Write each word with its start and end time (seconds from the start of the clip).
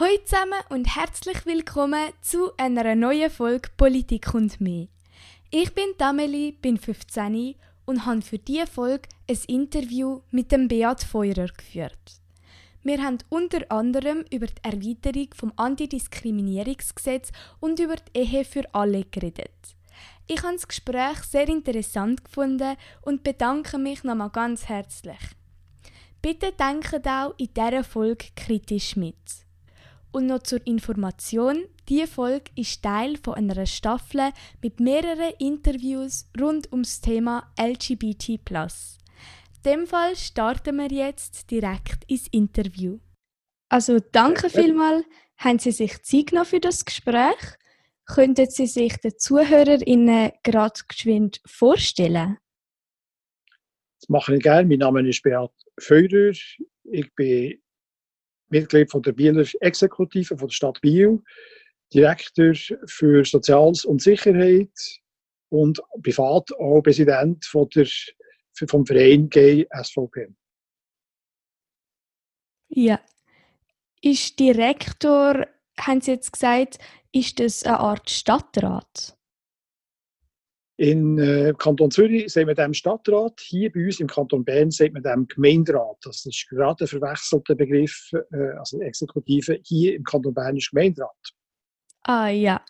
Hallo 0.00 0.16
zusammen 0.24 0.60
und 0.68 0.94
herzlich 0.94 1.44
willkommen 1.44 2.10
zu 2.20 2.52
einer 2.56 2.94
neuen 2.94 3.30
Folge 3.30 3.68
Politik 3.76 4.32
und 4.32 4.60
mehr. 4.60 4.86
Ich 5.50 5.74
bin 5.74 5.86
Amelie, 5.98 6.52
bin 6.52 6.78
15 6.78 7.56
und 7.84 8.06
habe 8.06 8.22
für 8.22 8.38
diese 8.38 8.68
Folge 8.68 9.08
ein 9.28 9.38
Interview 9.48 10.20
mit 10.30 10.52
dem 10.52 10.68
Beat 10.68 11.02
Feurer 11.02 11.48
geführt. 11.48 12.20
Wir 12.84 13.02
haben 13.02 13.18
unter 13.28 13.72
anderem 13.72 14.24
über 14.30 14.46
die 14.46 14.62
Erweiterung 14.62 15.34
vom 15.34 15.52
Antidiskriminierungsgesetz 15.56 17.32
und 17.58 17.80
über 17.80 17.96
die 17.96 18.20
Ehe 18.20 18.44
für 18.44 18.72
alle 18.72 19.02
geredet. 19.02 19.74
Ich 20.28 20.44
habe 20.44 20.54
das 20.54 20.68
Gespräch 20.68 21.18
sehr 21.28 21.48
interessant 21.48 22.24
gefunden 22.24 22.76
und 23.02 23.24
bedanke 23.24 23.78
mich 23.78 24.04
nochmal 24.04 24.30
ganz 24.30 24.68
herzlich. 24.68 25.18
Bitte 26.22 26.52
denkt 26.52 27.04
auch 27.08 27.34
in 27.36 27.52
dieser 27.52 27.82
Folge 27.82 28.26
kritisch 28.36 28.94
mit. 28.94 29.47
Und 30.10 30.26
noch 30.26 30.42
zur 30.42 30.66
Information, 30.66 31.64
diese 31.88 32.06
Folge 32.06 32.50
ist 32.56 32.82
Teil 32.82 33.16
von 33.16 33.34
einer 33.34 33.66
Staffel 33.66 34.30
mit 34.62 34.80
mehreren 34.80 35.34
Interviews 35.38 36.30
rund 36.40 36.72
ums 36.72 37.00
Thema 37.00 37.52
LGBT+. 37.60 38.28
In 38.28 39.62
dem 39.64 39.86
Fall 39.86 40.16
starten 40.16 40.76
wir 40.76 40.88
jetzt 40.88 41.50
direkt 41.50 42.04
ins 42.06 42.28
Interview. 42.28 42.98
Also 43.68 43.98
danke 44.12 44.48
vielmals, 44.48 45.04
haben 45.36 45.58
Sie 45.58 45.72
sich 45.72 46.02
Zeit 46.02 46.28
genommen 46.28 46.46
für 46.46 46.60
das 46.60 46.84
Gespräch. 46.84 47.58
Könnten 48.06 48.48
Sie 48.48 48.66
sich 48.66 48.96
den 48.96 49.18
ZuhörerInnen 49.18 50.32
gerade 50.42 50.80
geschwind 50.88 51.42
vorstellen? 51.44 52.38
Das 54.00 54.08
mache 54.08 54.36
ich 54.36 54.42
gerne. 54.42 54.66
Mein 54.66 54.78
Name 54.78 55.06
ist 55.06 55.22
Beat 55.22 55.50
Feurer. 55.78 56.32
Ich 56.84 57.14
bin 57.14 57.60
Mitglied 58.50 58.90
von 58.90 59.02
der 59.02 59.12
Bieler 59.12 59.46
Exekutive 59.60 60.36
von 60.36 60.48
der 60.48 60.54
Stadt 60.54 60.80
Biel, 60.80 61.22
Direktor 61.92 62.52
für 62.86 63.24
Soziales 63.24 63.84
und 63.84 64.02
Sicherheit 64.02 64.70
und 65.50 65.80
privat 66.02 66.52
auch 66.58 66.82
Präsident 66.82 67.44
von 67.44 67.68
der, 67.70 67.86
vom 68.68 68.84
Verein 68.84 69.28
GSVP. 69.28 70.28
Ja. 72.68 73.00
Ist 74.00 74.38
Direktor, 74.38 75.46
haben 75.78 76.00
Sie 76.00 76.12
jetzt 76.12 76.32
gesagt, 76.32 76.78
ist 77.12 77.40
das 77.40 77.64
eine 77.64 77.80
Art 77.80 78.08
Stadtrat? 78.08 79.17
In 80.78 81.18
äh, 81.18 81.54
Kanton 81.58 81.90
Zürich 81.90 82.32
sehen 82.32 82.46
wir 82.46 82.54
dem 82.54 82.72
Stadtrat, 82.72 83.40
hier 83.40 83.72
bei 83.72 83.84
uns 83.84 83.98
im 83.98 84.06
Kanton 84.06 84.44
Bern 84.44 84.70
sehen 84.70 84.94
wir 84.94 85.02
dem 85.02 85.26
Gemeinderat. 85.26 85.96
Das 86.02 86.24
ist 86.24 86.46
gerade 86.48 86.84
ein 86.84 86.86
verwechselter 86.86 87.56
Begriff, 87.56 88.12
äh, 88.12 88.56
also 88.56 88.80
Exekutive. 88.80 89.58
Hier 89.64 89.96
im 89.96 90.04
Kanton 90.04 90.32
Bern 90.32 90.56
ist 90.56 90.70
Gemeinderat. 90.70 91.34
Ah 92.04 92.28
ja. 92.28 92.64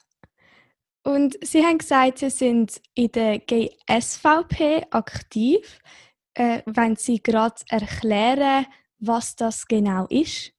Und 1.05 1.37
Sie 1.45 1.63
haben 1.63 1.77
gesagt, 1.77 2.21
Sie 2.21 2.31
sind 2.31 2.81
in 2.95 3.13
der 3.13 3.41
GSVP 3.41 4.87
aktiv. 4.91 5.79
Äh, 6.33 6.63
wenn 6.65 6.97
Sie 6.97 7.23
gerade 7.23 7.57
erklären, 7.69 8.65
was 9.01 9.37
das 9.37 9.67
genau 9.67 10.07
ist? 10.09 10.55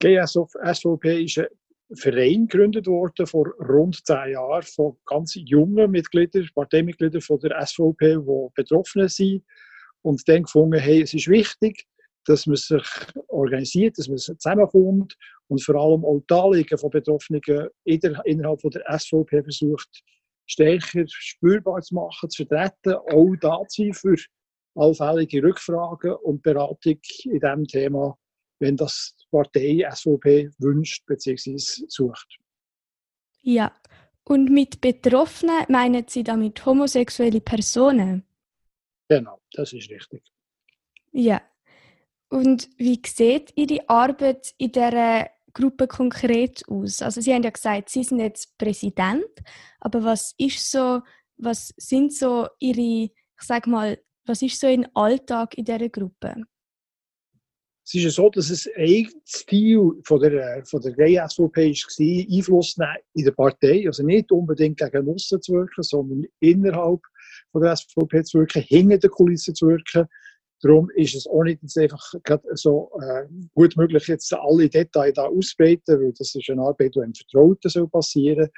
GSVP 0.00 1.24
ist 1.24 1.38
eine 1.38 1.48
Verein 1.94 2.46
gegründet 2.46 2.86
worden 2.86 3.26
vor 3.26 3.48
rund 3.68 4.04
zehn 4.06 4.32
Jahren 4.32 4.62
von 4.62 4.96
ganz 5.06 5.34
jungen 5.34 5.90
Mitgliedern, 5.90 6.48
Parteimitgliedern 6.54 7.20
von 7.20 7.40
der 7.40 7.66
SVP, 7.66 8.16
die 8.16 8.48
betroffen 8.54 9.08
sind. 9.08 9.44
Und 10.02 10.26
dann 10.28 10.44
gefunden 10.44 10.78
hey, 10.78 11.02
es 11.02 11.14
ist 11.14 11.28
wichtig, 11.28 11.86
dass 12.26 12.46
man 12.46 12.56
sich 12.56 12.84
organisiert, 13.28 13.98
dass 13.98 14.08
man 14.08 14.18
zusammenkommt 14.18 15.16
und 15.48 15.62
vor 15.62 15.74
allem 15.74 16.04
auch 16.04 16.22
die 16.28 16.34
Anliegen 16.34 16.78
von 16.78 16.90
Betroffenen 16.90 17.42
innerhalb 17.84 18.60
von 18.60 18.70
der 18.70 18.84
SVP 18.98 19.42
versucht, 19.42 20.02
stärker 20.46 21.04
spürbar 21.06 21.80
zu 21.82 21.94
machen, 21.94 22.30
zu 22.30 22.44
vertreten, 22.44 22.94
auch 22.94 23.36
da 23.40 23.60
zu 23.68 23.82
sein 23.82 23.94
für 23.94 24.16
allfällige 24.76 25.42
Rückfragen 25.42 26.12
und 26.22 26.42
Beratung 26.42 27.00
in 27.24 27.40
diesem 27.40 27.64
Thema 27.66 28.16
wenn 28.60 28.76
das 28.76 29.16
Partei 29.30 29.86
SVP 29.90 30.50
wünscht 30.58 31.06
bzw. 31.06 31.56
sucht. 31.56 32.38
Ja, 33.42 33.72
und 34.24 34.50
mit 34.50 34.80
Betroffenen 34.80 35.64
meinen 35.68 36.06
Sie 36.06 36.22
damit 36.22 36.64
homosexuelle 36.64 37.40
Personen? 37.40 38.24
Genau, 39.08 39.40
das 39.52 39.72
ist 39.72 39.90
richtig. 39.90 40.22
Ja. 41.12 41.42
Und 42.28 42.68
wie 42.76 43.00
sieht 43.04 43.52
Ihre 43.56 43.88
Arbeit 43.88 44.54
in 44.58 44.70
dieser 44.70 45.30
Gruppe 45.52 45.88
konkret 45.88 46.62
aus? 46.68 47.02
Also 47.02 47.20
Sie 47.20 47.34
haben 47.34 47.42
ja 47.42 47.50
gesagt, 47.50 47.88
Sie 47.88 48.04
sind 48.04 48.20
jetzt 48.20 48.56
Präsident, 48.56 49.26
aber 49.80 50.04
was 50.04 50.34
ist 50.38 50.70
so, 50.70 51.00
was 51.36 51.74
sind 51.76 52.14
so 52.14 52.46
Ihre, 52.60 53.10
ich 53.10 53.12
sag 53.40 53.66
mal, 53.66 53.98
was 54.26 54.42
ist 54.42 54.60
so 54.60 54.68
Ihr 54.68 54.88
Alltag 54.94 55.58
in 55.58 55.64
dieser 55.64 55.88
Gruppe? 55.88 56.44
Es 57.90 57.96
ist 57.96 58.04
ja 58.04 58.10
so, 58.10 58.30
dass 58.30 58.50
es 58.50 58.70
ein 58.76 59.08
Ziel 59.24 60.00
von 60.04 60.20
der, 60.20 60.64
von 60.64 60.80
der 60.80 60.92
GSVP 60.92 61.72
war, 61.72 62.36
Einfluss 62.36 62.76
in 63.14 63.24
der 63.24 63.32
Partei. 63.32 63.84
Also 63.84 64.04
nicht 64.04 64.30
unbedingt 64.30 64.78
gegen 64.78 65.08
aussen 65.08 65.42
zu 65.42 65.54
wirken, 65.54 65.82
sondern 65.82 66.24
innerhalb 66.38 67.00
von 67.50 67.62
der 67.62 67.74
SVP 67.74 68.22
zu 68.22 68.38
wirken, 68.38 68.62
hinter 68.62 68.98
den 68.98 69.10
Kulissen 69.10 69.56
zu 69.56 69.66
wirken. 69.66 70.06
Darum 70.62 70.88
ist 70.94 71.16
es 71.16 71.26
auch 71.26 71.42
nicht 71.42 71.62
einfach 71.76 72.14
so 72.52 72.92
äh, 73.02 73.24
gut 73.56 73.76
möglich, 73.76 74.08
alle 74.34 74.68
Details 74.68 75.14
da 75.14 75.24
auszubreiten, 75.24 76.00
weil 76.00 76.12
das 76.16 76.32
ist 76.32 76.48
eine 76.48 76.62
Arbeit, 76.62 76.94
die 76.94 77.00
im 77.00 77.12
Vertrauten 77.12 77.70
soll 77.70 77.88
passieren 77.88 78.50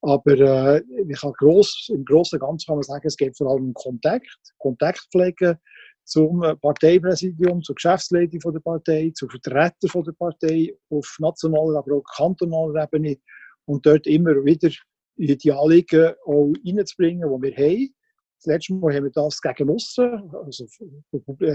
aber 0.00 0.38
äh, 0.38 0.82
ich 1.08 1.20
kann 1.20 1.32
gross, 1.32 1.88
im 1.92 2.04
Großen 2.04 2.38
und 2.38 2.46
Ganzen 2.46 2.66
kann 2.66 2.76
man 2.76 2.82
sagen, 2.84 3.06
es 3.06 3.16
geht 3.16 3.36
vor 3.36 3.50
allem 3.50 3.66
um 3.66 3.74
Kontakt, 3.74 4.28
Kontaktpflege, 4.58 5.58
zum 6.08 6.40
Parteipräsidium, 6.60 7.62
zur 7.62 7.74
Geschäftsleitung 7.74 8.52
der 8.52 8.60
Partei, 8.60 9.12
zu 9.14 9.28
Vertretern 9.28 9.90
von 9.90 10.04
der 10.04 10.12
Partei 10.12 10.74
auf 10.88 11.16
nationaler, 11.18 11.78
aber 11.78 11.96
auch 11.96 12.04
kantonaler 12.16 12.84
Ebene. 12.84 13.18
Und 13.66 13.84
dort 13.84 14.06
immer 14.06 14.34
wieder 14.44 14.70
die 15.18 15.52
Anliegen 15.52 16.14
auch 16.24 16.52
reinzubringen, 16.64 17.28
die 17.28 17.42
wir 17.42 17.56
haben. 17.56 17.94
Das 18.38 18.46
letzte 18.46 18.74
Mal 18.74 18.94
haben 18.94 19.04
wir 19.04 19.10
das 19.10 19.40
gegen 19.40 19.68
Aussen, 19.68 20.30
also 20.32 20.64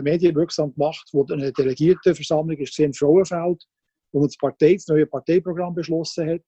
medienwirksam 0.04 0.74
gemacht, 0.74 1.10
wo 1.14 1.26
eine 1.32 1.52
Delegiertenversammlung 1.52 2.58
ist 2.58 2.78
in 2.78 2.94
Frauenfeld, 2.94 3.64
wo 4.12 4.26
das, 4.26 4.38
Partei, 4.38 4.74
das 4.74 4.88
neue 4.88 5.08
Parteiprogramm 5.08 5.74
beschlossen 5.74 6.30
hat, 6.30 6.44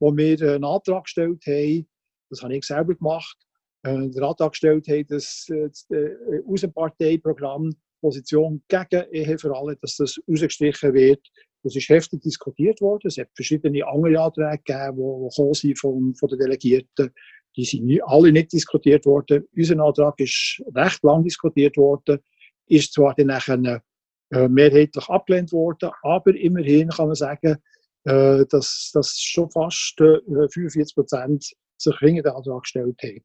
wo 0.00 0.14
wir 0.14 0.40
einen 0.42 0.64
Antrag 0.64 1.04
gestellt 1.04 1.42
haben, 1.46 1.88
das 2.28 2.42
habe 2.42 2.56
ich 2.56 2.64
selber 2.64 2.94
gemacht, 2.94 3.36
äh, 3.40 3.47
den 3.84 4.22
Antrag 4.22 4.52
gestellt 4.52 4.88
haben, 4.88 5.06
dass 5.06 5.46
äh, 5.50 5.68
das 5.68 5.86
äh, 5.90 6.42
Außenparteiprogramm 6.46 7.74
Position 8.00 8.62
gegen 8.68 9.04
Ehe 9.12 9.38
für 9.38 9.56
alle, 9.56 9.76
dass 9.76 9.96
das 9.96 10.18
rausgestrichen 10.28 10.94
wird. 10.94 11.26
Das 11.62 11.74
ist 11.74 11.88
heftig 11.88 12.22
diskutiert 12.22 12.80
worden. 12.80 13.08
Es 13.08 13.18
hat 13.18 13.28
verschiedene 13.34 13.86
andere 13.86 14.20
Anträge 14.20 14.62
gegeben, 14.64 14.96
die 14.96 15.28
gekommen 15.28 15.54
sind 15.54 15.78
von, 15.78 16.14
von 16.14 16.28
den 16.28 16.38
Delegierten. 16.38 17.10
Die 17.56 17.64
sind 17.64 18.00
alle 18.04 18.30
nicht 18.30 18.52
diskutiert 18.52 19.04
worden. 19.06 19.44
Unser 19.56 19.80
Antrag 19.80 20.20
ist 20.20 20.62
recht 20.74 21.02
lang 21.02 21.24
diskutiert 21.24 21.76
worden, 21.76 22.20
ist 22.66 22.92
zwar 22.92 23.14
dann 23.14 23.26
nachher, 23.26 23.82
äh, 24.30 24.48
mehrheitlich 24.48 25.08
abgelehnt 25.08 25.52
worden, 25.52 25.90
aber 26.02 26.34
immerhin 26.34 26.90
kann 26.90 27.06
man 27.06 27.14
sagen, 27.14 27.56
äh, 28.04 28.44
dass, 28.50 28.90
dass 28.92 29.18
schon 29.18 29.50
fast 29.50 29.98
äh, 30.00 30.20
45 30.50 30.94
Prozent 30.94 31.52
sich 31.78 31.98
gegen 31.98 32.22
den 32.22 32.32
Antrag 32.32 32.62
gestellt 32.62 32.96
haben. 33.02 33.24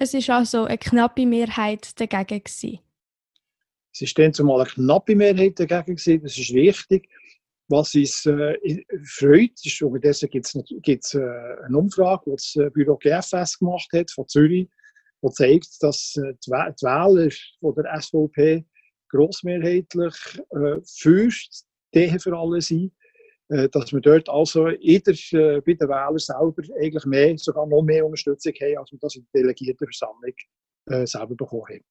Es 0.00 0.14
ist 0.14 0.30
also 0.30 0.64
eine 0.64 0.78
knappe 0.78 1.26
Mehrheit 1.26 2.00
dagegen. 2.00 2.44
Gewesen. 2.44 2.78
Es 3.92 4.00
ist 4.00 4.16
dann 4.16 4.32
zumal 4.32 4.60
eine 4.60 4.70
knappe 4.70 5.16
Mehrheit 5.16 5.58
dagegen, 5.58 5.96
gewesen, 5.96 6.22
das 6.22 6.38
ist 6.38 6.54
richtig. 6.54 7.08
Was 7.66 7.94
uns 7.94 8.24
äh, 8.24 8.56
freut, 9.04 9.52
ist, 9.62 9.82
unterdessen 9.82 10.30
gibt 10.30 10.46
es 11.04 11.14
äh, 11.14 11.18
eine 11.66 11.76
Umfrage, 11.76 12.22
die 12.26 12.30
das 12.30 12.56
äh, 12.56 12.70
Büro 12.70 12.96
GFS 12.96 13.58
gemacht 13.58 13.88
hat 13.92 14.10
von 14.12 14.26
Zürich, 14.28 14.68
die 15.20 15.30
zeigt, 15.32 15.82
dass 15.82 16.14
äh, 16.16 16.32
die, 16.46 16.50
Wähler 16.50 17.30
von 17.60 17.74
der 17.74 18.00
SVP 18.00 18.64
grossmehrheitlich 19.08 20.14
äh, 20.50 20.80
für 20.86 21.28
die 21.92 21.98
Ehe 21.98 22.20
für 22.20 22.38
alle 22.38 22.60
sind. 22.60 22.92
Äh, 23.50 23.68
dass 23.70 23.92
wir 23.92 24.00
dort 24.00 24.28
also 24.28 24.68
jeder 24.68 25.12
äh, 25.12 25.60
bei 25.62 25.72
den 25.72 25.88
Wählern 25.88 26.18
selber 26.18 26.62
eigentlich 26.78 27.06
mehr, 27.06 27.38
sogar 27.38 27.66
noch 27.66 27.82
mehr 27.82 28.04
Unterstützung 28.04 28.52
haben, 28.60 28.78
als 28.78 28.92
wir 28.92 28.98
das 28.98 29.16
in 29.16 29.26
der 29.32 29.42
Delegiertenversammlung 29.42 30.34
äh, 30.86 31.06
selber 31.06 31.34
bekommen 31.34 31.64
haben. 31.70 31.84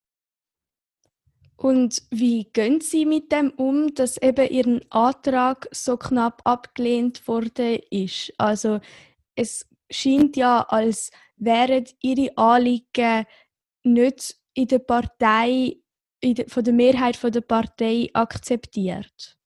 Und 1.55 2.03
wie 2.11 2.43
gehen 2.53 2.81
Sie 2.81 3.07
mit 3.07 3.31
dem 3.31 3.49
um, 3.51 3.91
dass 3.95 4.21
eben 4.21 4.47
Ihr 4.47 4.81
Antrag 4.91 5.67
so 5.71 5.97
knapp 5.97 6.41
abgelehnt 6.43 7.27
worden 7.27 7.79
ist? 7.89 8.31
Also 8.37 8.79
es 9.33 9.67
scheint 9.89 10.37
ja, 10.37 10.61
als 10.69 11.09
wären 11.37 11.85
Ihre 12.01 12.37
Anliegen 12.37 13.25
nicht 13.83 14.35
in 14.53 14.67
der 14.67 14.79
Partei, 14.79 15.77
in 16.19 16.35
der, 16.35 16.47
von 16.47 16.63
der 16.63 16.73
Mehrheit 16.73 17.15
von 17.15 17.31
der 17.31 17.41
Partei 17.41 18.11
akzeptiert. 18.13 19.36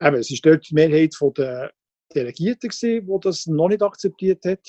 Eben, 0.00 0.16
es 0.16 0.30
ist 0.30 0.44
dort 0.44 0.68
die 0.68 0.74
Mehrheit 0.74 1.14
der 1.36 1.72
Delegierten 2.14 2.70
die 2.80 3.18
das 3.20 3.46
noch 3.46 3.68
nicht 3.68 3.82
akzeptiert 3.82 4.44
hat. 4.44 4.66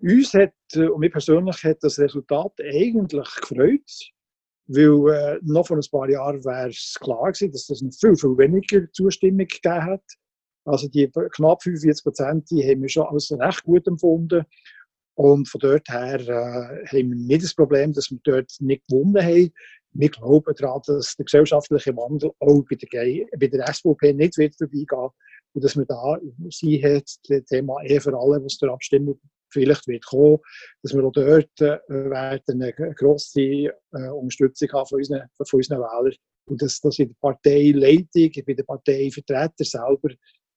Uns 0.00 0.34
hat, 0.34 0.52
äh, 0.74 0.88
und 0.88 1.00
mir 1.00 1.10
persönlich 1.10 1.62
hat 1.62 1.78
das 1.80 1.98
Resultat 1.98 2.52
eigentlich 2.60 3.28
gefreut, 3.40 4.10
weil 4.66 5.14
äh, 5.14 5.38
noch 5.42 5.66
vor 5.66 5.76
ein 5.76 5.90
paar 5.90 6.10
Jahren 6.10 6.44
wäre 6.44 6.70
es 6.70 6.96
klar 7.00 7.30
gewesen, 7.30 7.52
dass 7.52 7.66
das 7.66 7.80
viel, 8.00 8.16
viel 8.16 8.36
weniger 8.36 8.90
Zustimmung 8.92 9.46
gegeben 9.46 9.84
hat. 9.84 10.04
Also 10.64 10.88
die 10.88 11.08
knapp 11.08 11.62
45 11.62 12.04
Prozent, 12.04 12.50
haben 12.50 12.82
wir 12.82 12.88
schon 12.88 13.06
als 13.06 13.32
recht 13.32 13.64
gut 13.64 13.86
empfunden. 13.86 14.44
Und 15.14 15.48
von 15.48 15.60
dort 15.60 15.88
her 15.88 16.20
äh, 16.20 16.86
haben 16.86 17.10
wir 17.10 17.16
nicht 17.16 17.44
das 17.44 17.54
Problem, 17.54 17.92
dass 17.92 18.10
wir 18.10 18.18
dort 18.24 18.50
nicht 18.60 18.86
gewonnen 18.88 19.22
haben. 19.22 19.52
Wir 19.94 20.08
glauben 20.08 20.54
daran, 20.56 20.80
dass 20.86 21.16
der 21.16 21.24
gesellschaftliche 21.24 21.94
Wandel 21.96 22.30
auch 22.40 22.62
bei 22.68 22.76
der, 22.76 23.26
bei 23.38 23.46
der 23.46 23.72
SVP 23.72 24.14
nicht 24.14 24.38
wird 24.38 24.56
vorbeigehen 24.56 25.10
und 25.54 25.64
dass 25.64 25.76
wir 25.76 25.84
da, 25.84 26.18
sie 26.48 26.82
hat 26.82 27.04
das 27.28 27.44
Thema 27.44 27.76
eh 27.84 28.00
für 28.00 28.16
alle, 28.18 28.42
was 28.42 28.56
der 28.58 28.70
Abstimmung 28.70 29.20
vielleicht 29.52 29.86
wird 29.86 30.04
kommen, 30.06 30.38
dass 30.82 30.94
wir 30.94 31.04
auch 31.04 31.12
dort 31.12 31.60
äh, 31.60 31.78
werden 31.88 32.62
eine 32.62 32.94
grosse 32.94 33.40
äh, 33.40 33.72
Unterstützung 33.90 34.70
haben 34.72 34.86
von 34.86 34.98
unseren, 34.98 35.28
von 35.36 35.58
unseren 35.58 35.80
Wählern 35.80 36.16
und 36.46 36.62
dass, 36.62 36.80
dass 36.80 36.98
in 36.98 37.08
der 37.08 37.16
Parteileitung, 37.20 38.44
bei 38.46 38.54
den 38.54 38.66
Parteivertretern 38.66 39.52
selber, 39.58 40.08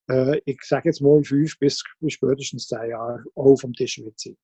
äh, 0.10 0.40
ich 0.46 0.62
sage 0.64 0.90
jetzt 0.90 1.02
mal 1.02 1.22
fünf 1.24 1.60
bis 1.60 1.84
spätestens 2.08 2.68
zehn 2.68 2.90
Jahre 2.90 3.24
auch 3.36 3.58
vom 3.58 3.74
Tisch 3.74 4.00
wird 4.00 4.20
sein. 4.20 4.38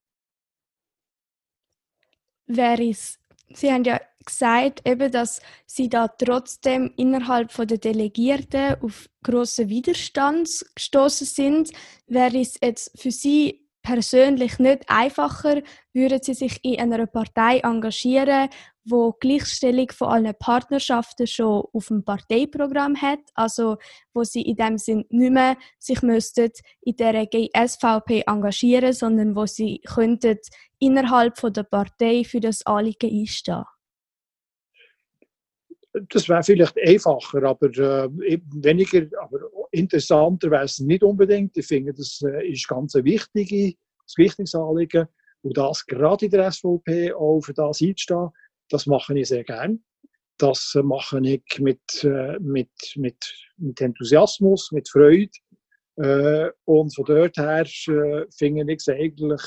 Wäre 2.48 2.90
es 2.90 3.21
Sie 3.56 3.72
haben 3.72 3.84
ja 3.84 4.00
gesagt, 4.26 4.88
eben, 4.88 5.12
dass 5.12 5.42
Sie 5.66 5.90
da 5.90 6.08
trotzdem 6.08 6.92
innerhalb 6.98 7.52
von 7.52 7.68
der 7.68 7.78
Delegierten 7.78 8.76
auf 8.82 9.10
grossen 9.24 9.70
Widerstand 9.70 10.50
gestoßen 10.76 11.28
sind. 11.28 11.72
Wäre 12.08 12.40
es 12.40 12.58
jetzt 12.62 13.00
für 13.00 13.12
Sie 13.12 13.68
persönlich 13.82 14.60
nicht 14.60 14.84
einfacher, 14.88 15.62
würden 15.94 16.22
Sie 16.22 16.34
sich 16.34 16.64
in 16.64 16.80
einer 16.80 17.08
Partei 17.08 17.60
engagieren, 17.60 18.50
wo 18.84 19.14
Gleichstellung 19.14 19.92
von 19.92 20.10
allen 20.10 20.36
Partnerschaften 20.38 21.28
schon 21.28 21.66
auf 21.72 21.88
dem 21.88 22.04
Parteiprogramm 22.04 23.00
hat, 23.00 23.20
also 23.36 23.78
wo 24.14 24.24
Sie 24.24 24.42
in 24.42 24.56
dem 24.56 24.78
Sinn 24.78 25.06
nicht 25.10 25.32
mehr 25.32 25.58
sich 25.78 26.02
müssten 26.02 26.52
in 26.82 26.96
der 26.96 27.28
SVP 27.56 28.24
engagieren, 28.26 28.94
sondern 28.94 29.36
wo 29.36 29.46
Sie 29.46 29.82
könnten 29.86 30.40
innerhalb 30.80 31.38
von 31.38 31.54
der 31.54 31.64
Partei 31.64 32.24
für 32.24 32.40
das 32.40 32.66
Anliegen 32.66 33.12
einstehen. 33.12 33.64
Das 36.10 36.30
wäre 36.30 36.42
vielleicht 36.42 36.78
einfacher, 36.80 37.44
aber 37.44 37.68
äh, 37.68 38.40
weniger, 38.54 39.08
aber 39.22 39.40
interessanter 39.72 40.50
wäre 40.50 40.64
es 40.64 40.80
nicht 40.80 41.04
unbedingt. 41.04 41.58
Ich 41.58 41.68
finde, 41.68 41.94
das 41.94 42.22
äh, 42.22 42.50
ist 42.50 42.68
ganz 42.68 42.96
ein 42.96 43.04
wichtige, 43.04 43.76
ein 43.76 44.16
wichtiges 44.16 44.56
Anliegen. 44.56 45.08
Und 45.42 45.58
das 45.58 45.86
gerade 45.86 46.26
in 46.26 46.32
der 46.32 46.52
SVP 46.52 47.14
auch 47.14 47.42
für 47.42 47.54
das 47.54 47.82
einzustehen, 47.82 48.30
das 48.72 48.86
mache 48.86 49.18
ich 49.18 49.28
sehr 49.28 49.44
gern. 49.44 49.84
Das 50.38 50.76
mache 50.82 51.20
ich 51.24 51.60
mit, 51.60 52.04
äh, 52.04 52.40
mit, 52.40 52.72
mit, 52.96 53.18
mit 53.58 53.80
Enthusiasmus, 53.80 54.72
mit 54.72 54.90
Freude. 54.90 55.30
Äh, 55.98 56.50
und 56.66 56.96
von 56.96 57.06
dort 57.06 57.38
her 57.38 57.66
äh, 57.66 58.26
finde 58.36 58.74
ich 58.74 58.80
es 58.80 58.88
eigentlich 58.88 59.42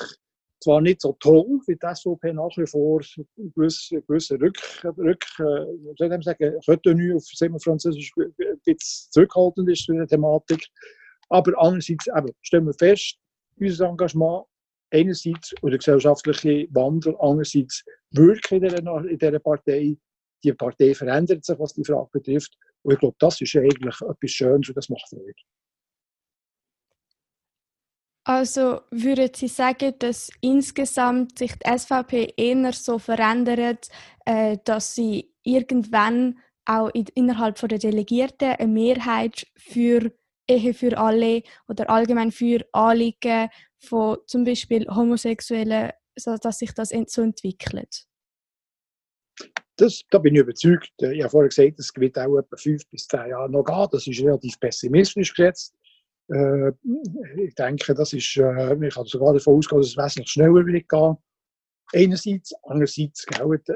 zwar 0.63 0.81
nicht 0.81 1.01
so 1.01 1.17
toll, 1.21 1.61
wie 1.67 1.77
die 1.77 1.95
SVP 1.95 2.33
nach 2.33 2.57
wie 2.57 2.67
vor 2.67 3.01
gewisse, 3.37 4.01
gewisse 4.03 4.41
Rück, 4.41 4.59
Rück 4.85 5.25
äh, 5.39 6.23
sagen, 6.23 6.59
Retenue 6.69 7.17
auf 7.17 7.63
Französisch 7.63 8.13
zurückhaltend 9.11 9.69
ist 9.71 9.89
in 9.89 9.99
der 9.99 10.07
Thematik. 10.07 10.67
Aber 11.29 11.53
andererseits 11.59 12.07
eben, 12.07 12.31
stellen 12.43 12.67
wir 12.67 12.75
fest, 12.75 13.17
unser 13.59 13.89
Engagement 13.89 14.45
einerseits 14.95 15.55
und 15.61 15.71
der 15.71 15.79
gesellschaftliche 15.79 16.69
Wandel, 16.71 17.17
andererseits 17.21 17.85
wirken 18.11 18.63
in 18.63 19.19
dieser, 19.19 19.39
Partei. 19.41 19.97
Die 20.43 20.53
Partei 20.53 20.95
verändert 20.95 21.45
sich, 21.45 21.59
was 21.59 21.75
die 21.75 21.85
Frage 21.85 22.09
betrifft. 22.13 22.57
Und 22.83 22.93
ich 22.93 22.99
glaube, 23.01 23.17
das 23.19 23.41
ist 23.41 23.57
eigentlich 23.57 24.01
etwas 24.01 24.31
Schönes 24.31 24.69
und 24.69 24.77
das 24.77 24.89
macht 24.89 25.09
Freude. 25.09 25.35
Also 28.27 28.81
würden 28.91 29.31
Sie 29.35 29.49
sagen, 29.49 29.95
dass 29.99 30.31
insgesamt 30.41 31.39
sich 31.39 31.53
die 31.57 31.79
SVP 31.79 32.33
eher 32.37 32.73
so 32.73 32.99
verändert, 32.99 33.89
äh, 34.25 34.57
dass 34.65 34.95
sie 34.95 35.35
irgendwann 35.43 36.39
auch 36.65 36.89
in, 36.95 37.05
innerhalb 37.15 37.57
der 37.57 37.79
Delegierten 37.79 38.53
eine 38.53 38.73
Mehrheit 38.73 39.47
für 39.57 40.11
Ehe 40.49 40.75
für 40.75 40.97
alle 40.99 41.43
oder 41.69 41.89
allgemein 41.91 42.31
für 42.31 42.65
Anliegen 42.73 43.49
von 43.79 44.19
zum 44.27 44.45
Beispiel 44.45 44.87
Homosexuellen, 44.89 45.91
dass 46.17 46.59
sich 46.59 46.73
das 46.73 46.93
so 47.07 47.23
entwickelt? 47.23 48.07
Das, 49.77 50.03
da 50.11 50.19
bin 50.19 50.35
ich 50.35 50.43
überzeugt. 50.43 50.93
Ich 50.99 51.21
habe 51.21 51.31
vorher 51.31 51.49
gesagt, 51.49 51.81
es 51.81 51.91
wird 51.97 52.17
auch 52.19 52.39
etwa 52.39 52.57
fünf 52.57 52.89
bis 52.91 53.09
zehn 53.09 53.29
Jahre 53.31 53.51
noch 53.51 53.65
gehen. 53.65 53.89
Das 53.91 54.07
ist 54.07 54.23
relativ 54.23 54.59
pessimistisch 54.61 55.35
geschätzt. 55.35 55.75
Äh, 56.29 56.71
ich 57.39 57.55
denke, 57.55 57.95
das 57.95 58.13
ist, 58.13 58.37
äh, 58.37 58.87
ich 58.87 58.95
kann 58.95 59.05
sogar 59.07 59.35
davon 59.35 59.59
ausgehen, 59.59 59.81
dass 59.81 59.91
es 59.91 59.97
wesentlich 59.97 60.31
schneller 60.31 60.65
wird 60.65 60.89
gehen. 60.89 61.17
Einerseits, 61.93 62.53
andererseits 62.63 63.27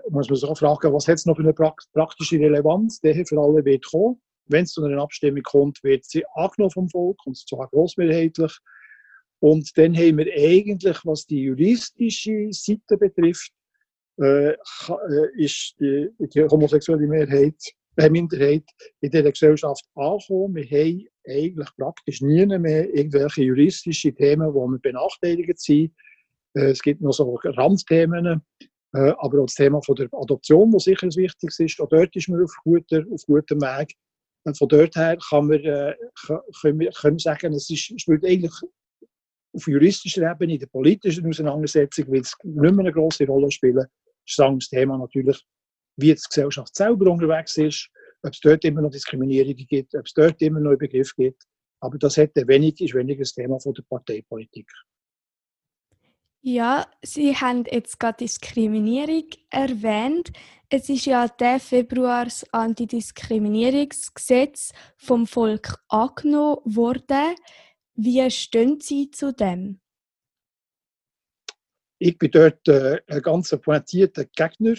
muss 0.09 0.29
man 0.29 0.37
sich 0.37 0.49
auch 0.49 0.59
fragen, 0.59 0.93
was 0.93 1.09
hat 1.09 1.17
es 1.17 1.27
noch 1.27 1.37
für 1.37 1.43
eine 1.43 1.53
praktische 1.53 2.39
Relevanz, 2.39 3.01
der 3.01 3.15
für 3.27 3.41
alle 3.41 3.65
wird 3.65 3.85
kommen. 3.85 4.21
Wenn 4.49 4.65
es 4.65 4.73
zu 4.73 4.85
einer 4.85 5.03
Abstimmung 5.03 5.43
kommt, 5.43 5.83
wird 5.83 6.05
sie 6.05 6.25
angenommen 6.35 6.71
vom 6.71 6.89
Volk, 6.89 7.19
und 7.27 7.37
zwar 7.37 7.69
großmehrheitlich. 7.69 8.59
Und 9.41 9.77
dann 9.77 9.97
haben 9.97 10.19
wir 10.19 10.33
eigentlich, 10.35 10.99
was 11.05 11.27
die 11.27 11.43
juristische 11.43 12.49
Seite 12.51 12.97
betrifft, 12.99 13.53
äh, 14.21 14.51
äh 14.51 14.57
ist 15.37 15.75
die, 15.79 16.09
die 16.19 16.45
homosexuelle 16.45 17.07
Mehrheit 17.07 17.55
eine 17.99 18.11
Minderheit 18.11 18.65
in 19.01 19.11
dieser 19.11 19.31
Gesellschaft 19.31 19.85
angekommen. 19.95 20.55
Wir 20.55 20.65
haben 20.67 21.07
eigentlich 21.29 21.69
praktisch 21.77 22.21
nie 22.21 22.47
mehr 22.47 22.93
irgendwelche 22.95 23.43
juristischen 23.43 24.15
Themen, 24.15 24.55
wo 24.55 24.67
wir 24.67 24.79
benachteiligt 24.79 25.61
sind. 25.61 25.93
Äh, 26.55 26.71
es 26.71 26.83
gibt 26.83 27.01
noch 27.01 27.13
so 27.13 27.35
Randthemen, 27.43 28.43
äh, 28.95 29.13
aber 29.19 29.41
auch 29.41 29.47
das 29.47 29.55
Thema 29.55 29.83
von 29.83 29.97
der 29.97 30.09
Adoption, 30.13 30.71
das 30.73 30.85
sicher 30.85 31.09
wichtig 31.09 31.51
ist, 31.59 31.81
auch 31.81 31.89
dort 31.89 32.15
ist 32.15 32.29
man 32.29 32.43
auf, 32.43 32.55
guter, 32.63 33.05
auf 33.11 33.23
gutem 33.27 33.61
Weg. 33.61 33.95
Von 34.57 34.69
dort 34.69 34.97
her 34.97 35.19
kann 35.29 35.47
man, 35.47 35.63
äh, 35.63 35.95
können 36.61 36.81
wir 36.81 36.91
können 36.93 37.19
sagen, 37.19 37.53
es 37.53 37.69
ist, 37.69 38.01
spielt 38.01 38.25
eigentlich 38.25 38.55
auf 39.53 39.67
juristischer 39.67 40.31
Ebene, 40.31 40.55
in 40.55 40.61
der 40.61 40.67
politischen 40.67 41.27
Auseinandersetzung, 41.27 42.07
weil 42.09 42.21
es 42.21 42.35
nicht 42.43 42.57
mehr 42.57 42.79
eine 42.79 42.93
große 42.93 43.27
Rolle 43.27 43.51
spielen. 43.51 43.87
Ist 44.27 44.39
das 44.39 44.69
Thema 44.69 44.97
natürlich 44.99 45.43
wie 45.99 46.15
die 46.15 46.23
Gesellschaft 46.23 46.75
selber 46.77 47.11
unterwegs 47.11 47.57
ist, 47.57 47.91
ob 48.23 48.33
es 48.33 48.41
dort 48.41 48.65
immer 48.65 48.83
noch 48.83 48.91
Diskriminierung 48.91 49.55
gibt, 49.55 49.95
ob 49.95 50.07
es 50.07 50.13
dort 50.15 50.41
immer 50.43 50.61
noch 50.61 50.71
einen 50.71 50.79
Begriff 50.79 51.15
gibt. 51.17 51.43
Aber 51.81 51.99
das 51.99 52.17
hätte 52.17 52.47
wenig, 52.47 52.81
ist 52.81 52.95
weniger 52.95 53.21
das 53.21 53.35
Thema 53.35 53.59
von 53.59 53.75
der 53.75 53.83
Parteipolitik. 53.83 54.71
Ja, 56.41 56.87
Sie 57.03 57.35
haben 57.35 57.65
jetzt 57.71 57.99
gerade 57.99 58.19
Diskriminierung 58.19 59.29
erwähnt. 59.51 60.33
Es 60.71 60.91
ist 60.91 61.07
ja 61.07 61.27
der 61.29 61.61
Februar 61.61 62.25
das 62.25 62.45
Antidiskriminierungsgesetz 62.53 64.73
vom 64.99 65.27
Volk 65.27 65.79
angenommen 65.89 66.59
worden. 66.67 67.35
Wie 67.95 68.31
stehen 68.31 68.79
Sie 68.79 69.11
zu 69.11 69.33
dem? 69.33 69.81
Ich 71.99 72.19
bin 72.19 72.31
dort 72.31 72.69
äh, 72.69 73.01
ein 73.07 73.23
ganz 73.23 73.57
pointierter 73.63 74.27
Gegner 74.27 74.75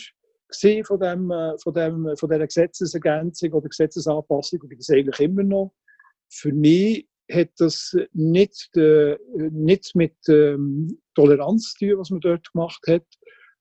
von, 0.85 0.99
dem, 0.99 1.31
äh, 1.31 1.57
von, 1.57 1.73
dem, 1.73 2.15
von 2.17 2.29
dieser 2.29 2.45
Gesetzesergänzung 2.45 3.53
oder 3.53 3.67
Gesetzesanpassung 3.67 4.61
und 4.61 4.69
bin 4.69 4.77
das 4.77 4.91
eigentlich 4.91 5.19
immer 5.19 5.41
noch. 5.41 5.73
Für 6.29 6.53
mich 6.53 7.09
hat 7.31 7.49
das 7.57 7.97
nicht, 8.13 8.77
äh, 8.77 9.17
nicht 9.35 9.95
mit 9.95 10.17
ähm, 10.27 10.99
Toleranz 11.15 11.73
zu 11.73 11.87
tun, 11.87 11.97
was 11.97 12.11
man 12.11 12.19
dort 12.19 12.53
gemacht 12.53 12.83
hat, 12.87 13.07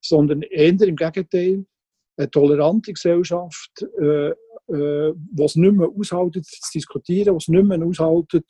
sondern 0.03 0.43
eher 0.43 0.79
im 0.83 0.97
Gegenteil. 0.97 1.65
Eine 2.19 2.31
tolerante 2.31 2.93
Gesellschaft, 2.93 3.87
äh, 4.01 4.31
äh, 4.69 5.15
nicht 5.55 5.57
mehr 5.57 5.89
aushaltet 5.89 6.45
zu 6.45 6.73
diskutieren, 6.75 7.37
was 7.37 7.49
nicht 7.49 7.65
mehr 7.65 7.83
aushaltet, 7.83 8.45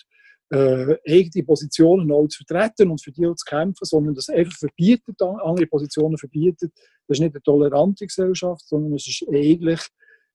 äh, 0.50 0.96
eigene 1.06 1.44
Positionen 1.44 2.10
auch 2.10 2.26
zu 2.28 2.42
vertreten 2.44 2.90
und 2.90 3.02
für 3.02 3.12
die 3.12 3.26
auch 3.26 3.34
zu 3.34 3.44
kämpfen, 3.44 3.84
sondern 3.84 4.14
das 4.14 4.30
einfach 4.30 4.56
verbietet, 4.56 5.20
andere 5.20 5.66
Positionen 5.66 6.16
verbietet. 6.16 6.72
Das 7.06 7.18
ist 7.18 7.20
nicht 7.20 7.34
eine 7.34 7.42
tolerante 7.42 8.06
Gesellschaft, 8.06 8.66
sondern 8.66 8.94
es 8.94 9.06
ist 9.06 9.28
eigentlich 9.28 9.80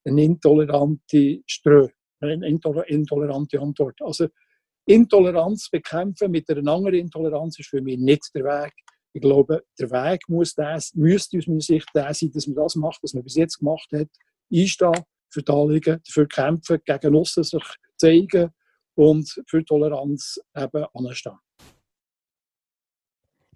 eine 0.06 0.24
intolerante 0.24 1.42
Strö, 1.48 1.88
eine 2.20 2.48
intolerante 2.48 3.60
Antwort. 3.60 3.96
Also 4.02 4.28
Intoleranz 4.86 5.70
bekämpfen 5.70 6.32
mit 6.32 6.50
einer 6.50 6.72
anderen 6.72 7.00
Intoleranz 7.00 7.58
ist 7.60 7.70
für 7.70 7.82
mich 7.82 7.98
nicht 7.98 8.30
der 8.36 8.44
Weg. 8.44 8.74
Ich 9.14 9.22
glaube, 9.22 9.64
der 9.80 9.92
Weg 9.92 10.28
muss 10.28 10.56
das, 10.56 10.94
müsste 10.96 11.38
aus 11.38 11.48
meiner 11.48 11.62
Sicht 11.62 11.88
der 11.94 12.14
sein, 12.14 12.32
dass 12.32 12.48
man 12.48 12.56
das 12.56 12.76
macht, 12.76 13.02
was 13.04 13.14
man 13.14 13.24
bis 13.24 13.36
jetzt 13.36 13.60
gemacht 13.60 13.88
hat. 13.94 14.10
Einstehen 14.52 15.04
für 15.30 15.44
die 15.44 15.52
Anliegen, 15.52 16.02
dafür 16.06 16.28
kämpfen, 16.28 16.80
gegen 16.84 17.16
aussen 17.16 17.44
sich 17.44 17.64
zeigen 17.96 18.50
und 18.96 19.42
für 19.48 19.64
Toleranz 19.64 20.40
eben 20.56 20.86
anstehen. 20.94 21.38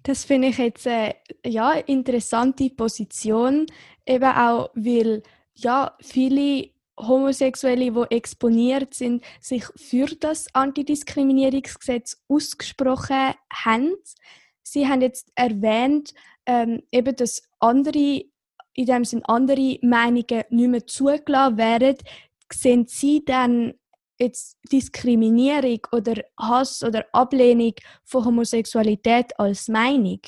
Das 0.04 0.24
finde 0.24 0.50
ich 0.50 0.58
jetzt 0.58 0.88
eine 0.88 1.16
ja, 1.46 1.74
interessante 1.74 2.70
Position, 2.70 3.66
eben 4.06 4.24
auch, 4.24 4.70
weil 4.74 5.22
ja, 5.54 5.98
viele 6.02 6.70
Homosexuelle, 7.00 7.92
die 7.92 8.16
exponiert 8.16 8.94
sind, 8.94 9.24
sich 9.40 9.66
für 9.76 10.08
das 10.08 10.48
Antidiskriminierungsgesetz 10.54 12.24
ausgesprochen 12.28 13.34
haben. 13.52 13.96
Sie 14.72 14.88
haben 14.88 15.02
jetzt 15.02 15.32
erwähnt, 15.36 16.14
ähm, 16.46 16.84
eben, 16.92 17.16
dass 17.16 17.42
andere, 17.60 18.26
in 18.74 18.86
dem 18.86 19.06
Sinne 19.06 19.28
andere 19.28 19.80
Meinungen 19.82 20.44
nicht 20.50 20.70
mehr 20.70 20.88
zugelassen 20.88 21.58
werden. 21.58 21.98
Sehen 22.52 22.86
Sie 22.88 23.24
dann 23.24 23.74
jetzt 24.20 24.58
Diskriminierung 24.72 25.80
oder 25.92 26.24
Hass 26.40 26.84
oder 26.84 27.06
Ablehnung 27.14 27.74
von 28.04 28.26
Homosexualität 28.26 29.38
als 29.40 29.68
Meinung? 29.68 30.22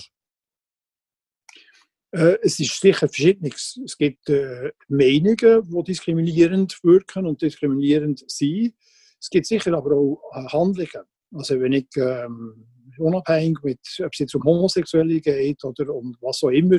Äh, 2.12 2.38
es 2.42 2.60
ist 2.60 2.80
sicher 2.80 3.08
verschiedenes. 3.08 3.80
Es 3.84 3.98
gibt 3.98 4.30
äh, 4.30 4.72
Meinungen, 4.88 5.38
die 5.70 5.84
diskriminierend 5.84 6.84
wirken 6.84 7.28
und 7.28 7.42
diskriminierend 7.42 8.24
sind. 8.30 8.74
Es 9.20 9.30
gibt 9.30 9.46
sicher 9.46 9.74
aber 9.74 9.96
auch 9.96 10.22
äh, 10.34 10.48
Handlungen. 10.48 11.06
Also 11.32 11.60
wenn 11.60 11.74
ich 11.74 11.88
ähm, 11.98 12.66
unabhängig 13.00 13.58
mit, 13.64 13.80
ob 14.00 14.12
es 14.12 14.20
jetzt 14.20 14.36
um 14.36 14.44
Homosexuelle 14.44 15.20
geht 15.22 15.64
oder 15.64 15.94
um 15.94 16.16
was 16.22 16.44
auch 16.44 16.50
immer, 16.50 16.78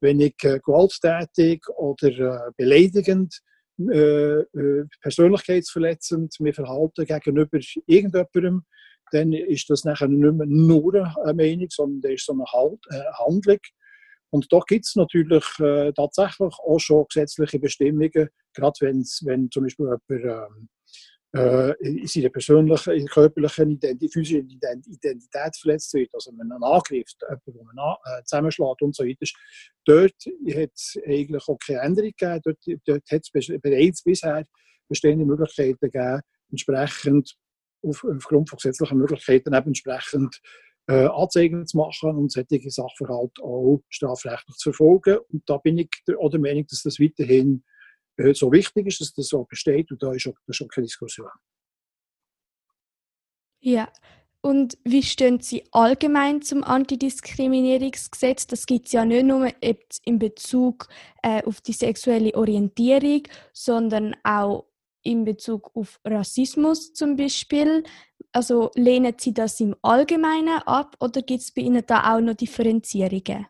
wenn 0.00 0.20
ich 0.20 0.36
gewalttätig 0.36 1.66
oder 1.76 2.52
beleidigend 2.56 3.40
äh, 3.78 4.42
persönlichkeitsverletzend 5.00 6.40
mir 6.40 6.54
verhalten 6.54 7.04
gegenüber 7.04 7.58
irgendjemandem, 7.86 8.64
dann 9.12 9.32
ist 9.32 9.70
das 9.70 9.84
nachher 9.84 10.08
nicht 10.08 10.20
mehr 10.20 10.46
nur 10.46 10.94
eine 10.94 11.34
Meinung, 11.34 11.68
sondern 11.70 12.00
das 12.02 12.12
ist 12.12 12.26
so 12.26 12.32
eine 12.32 12.44
Handlung. 13.18 13.58
Und 14.30 14.52
da 14.52 14.60
gibt 14.66 14.84
es 14.84 14.94
natürlich 14.96 15.44
tatsächlich 15.94 16.54
auch 16.58 16.78
schon 16.78 17.06
gesetzliche 17.08 17.58
Bestimmungen, 17.58 18.28
gerade 18.52 18.80
wenn 18.80 19.50
zum 19.50 19.62
Beispiel 19.62 19.86
jemand 19.86 20.02
äh, 21.36 21.72
in 21.80 22.06
seiner 22.06 22.30
persönlichen, 22.30 22.94
in 22.94 23.06
körperlichen 23.06 23.72
Identität, 23.72 24.12
physischen 24.12 24.48
Identität 24.48 25.56
verletzt 25.60 25.92
wird, 25.94 26.12
also 26.14 26.32
wenn 26.36 26.48
man 26.48 26.62
angreift, 26.62 27.16
jemand, 27.46 27.74
man 27.74 27.96
äh, 28.04 28.24
zusammenschlägt 28.24 28.82
und 28.82 28.96
so 28.96 29.04
weiter, 29.04 29.26
dort 29.84 30.14
hat 30.56 30.70
es 30.74 30.98
eigentlich 31.06 31.48
auch 31.48 31.58
keine 31.58 31.80
Änderung 31.80 32.12
gegeben. 32.16 32.40
Dort, 32.44 32.80
dort 32.86 33.10
hat 33.10 33.22
es 33.22 33.60
bereits 33.60 34.02
bisher 34.02 34.44
bestehende 34.88 35.26
Möglichkeiten 35.26 35.78
gegeben, 35.80 36.20
entsprechend 36.50 37.36
auf, 37.82 38.04
aufgrund 38.04 38.48
von 38.48 38.56
gesetzlichen 38.56 38.98
Möglichkeiten 38.98 39.54
eben 39.54 39.66
entsprechend 39.66 40.40
äh, 40.88 41.06
Anzeigen 41.06 41.66
zu 41.66 41.76
machen 41.76 42.16
und 42.16 42.32
solche 42.32 42.70
Sachverhalte 42.70 43.42
auch 43.42 43.82
strafrechtlich 43.90 44.56
zu 44.56 44.72
verfolgen. 44.72 45.18
Und 45.30 45.42
da 45.46 45.58
bin 45.58 45.78
ich 45.78 45.90
der, 46.06 46.16
der 46.16 46.40
Meinung, 46.40 46.66
dass 46.68 46.82
das 46.82 46.98
weiterhin 46.98 47.62
so 48.34 48.52
wichtig 48.52 48.86
ist, 48.86 49.00
dass 49.00 49.14
das 49.14 49.28
so 49.28 49.44
besteht 49.44 49.90
und 49.90 50.02
da 50.02 50.12
ist 50.12 50.26
auch, 50.26 50.34
das 50.46 50.60
ist 50.60 50.70
keine 50.70 50.86
Diskussion. 50.86 51.28
Ja, 53.60 53.88
und 54.40 54.78
wie 54.84 55.02
stehen 55.02 55.40
Sie 55.40 55.64
allgemein 55.72 56.42
zum 56.42 56.62
Antidiskriminierungsgesetz? 56.62 58.46
Das 58.46 58.66
gibt 58.66 58.86
es 58.86 58.92
ja 58.92 59.04
nicht 59.04 59.26
nur 59.26 59.50
in 60.04 60.18
Bezug 60.18 60.88
äh, 61.22 61.42
auf 61.44 61.60
die 61.60 61.72
sexuelle 61.72 62.34
Orientierung, 62.34 63.22
sondern 63.52 64.14
auch 64.22 64.66
in 65.02 65.24
Bezug 65.24 65.74
auf 65.74 66.00
Rassismus 66.04 66.92
zum 66.92 67.16
Beispiel. 67.16 67.82
Also 68.32 68.70
lehnen 68.74 69.14
Sie 69.18 69.34
das 69.34 69.58
im 69.58 69.74
Allgemeinen 69.82 70.62
ab 70.66 70.96
oder 71.00 71.22
gibt 71.22 71.40
es 71.40 71.52
bei 71.52 71.62
Ihnen 71.62 71.84
da 71.86 72.14
auch 72.14 72.20
noch 72.20 72.34
Differenzierungen? 72.34 73.46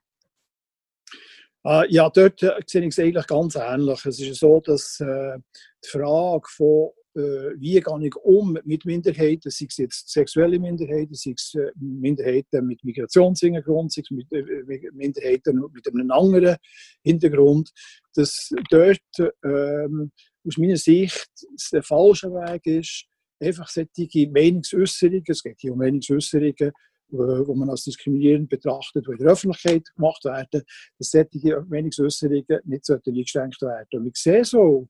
Äh, 1.64 1.92
ja, 1.92 2.08
dort 2.10 2.42
äh, 2.42 2.60
sehe 2.66 2.82
ich 2.82 2.88
es 2.88 2.98
eigentlich 2.98 3.26
ganz 3.26 3.56
ähnlich. 3.56 4.04
Es 4.06 4.20
ist 4.20 4.40
so, 4.40 4.60
dass 4.60 5.00
äh, 5.00 5.38
die 5.84 5.88
Frage 5.88 6.46
von 6.48 6.90
äh, 7.18 7.54
wie 7.58 7.80
gehe 7.80 8.06
ich 8.06 8.16
um 8.16 8.58
mit 8.64 8.84
Minderheiten, 8.84 9.50
sei 9.50 9.66
es 9.68 9.76
jetzt 9.76 10.08
sexuelle 10.08 10.58
Minderheiten, 10.58 11.14
sei 11.14 11.32
es 11.36 11.54
äh, 11.54 11.70
Minderheiten 11.76 12.66
mit 12.66 12.84
Migrationshintergrund, 12.84 13.92
sei 13.92 14.02
es 14.02 14.10
mit 14.10 14.30
äh, 14.32 14.90
Minderheiten 14.92 15.64
mit 15.72 15.88
einem 15.88 16.10
anderen 16.10 16.56
Hintergrund, 17.02 17.70
dass 18.14 18.50
dort 18.70 19.00
ähm, 19.44 20.12
aus 20.46 20.58
meiner 20.58 20.76
Sicht 20.76 21.28
der 21.72 21.82
falsche 21.82 22.28
Weg 22.28 22.66
ist, 22.66 23.06
einfach 23.40 23.68
solche 23.68 24.30
Meinungsäußerungen, 24.30 25.24
es 25.26 25.42
geht 25.42 25.60
hier 25.60 25.72
um 25.72 25.78
Meinungsäußerungen, 25.78 26.72
wo 27.10 27.54
man 27.54 27.70
als 27.70 27.84
diskriminierend 27.84 28.48
betrachtet, 28.48 29.06
die 29.06 29.12
in 29.12 29.18
der 29.18 29.32
Öffentlichkeit 29.32 29.84
gemacht 29.94 30.24
werden, 30.24 30.62
dass 30.98 31.10
solche 31.10 31.64
Meinungsäußerungen 31.68 32.60
nicht 32.64 32.90
eingeschränkt 32.90 33.62
werden. 33.62 34.00
Und 34.00 34.06
ich 34.06 34.16
sehe 34.16 34.44
so 34.44 34.88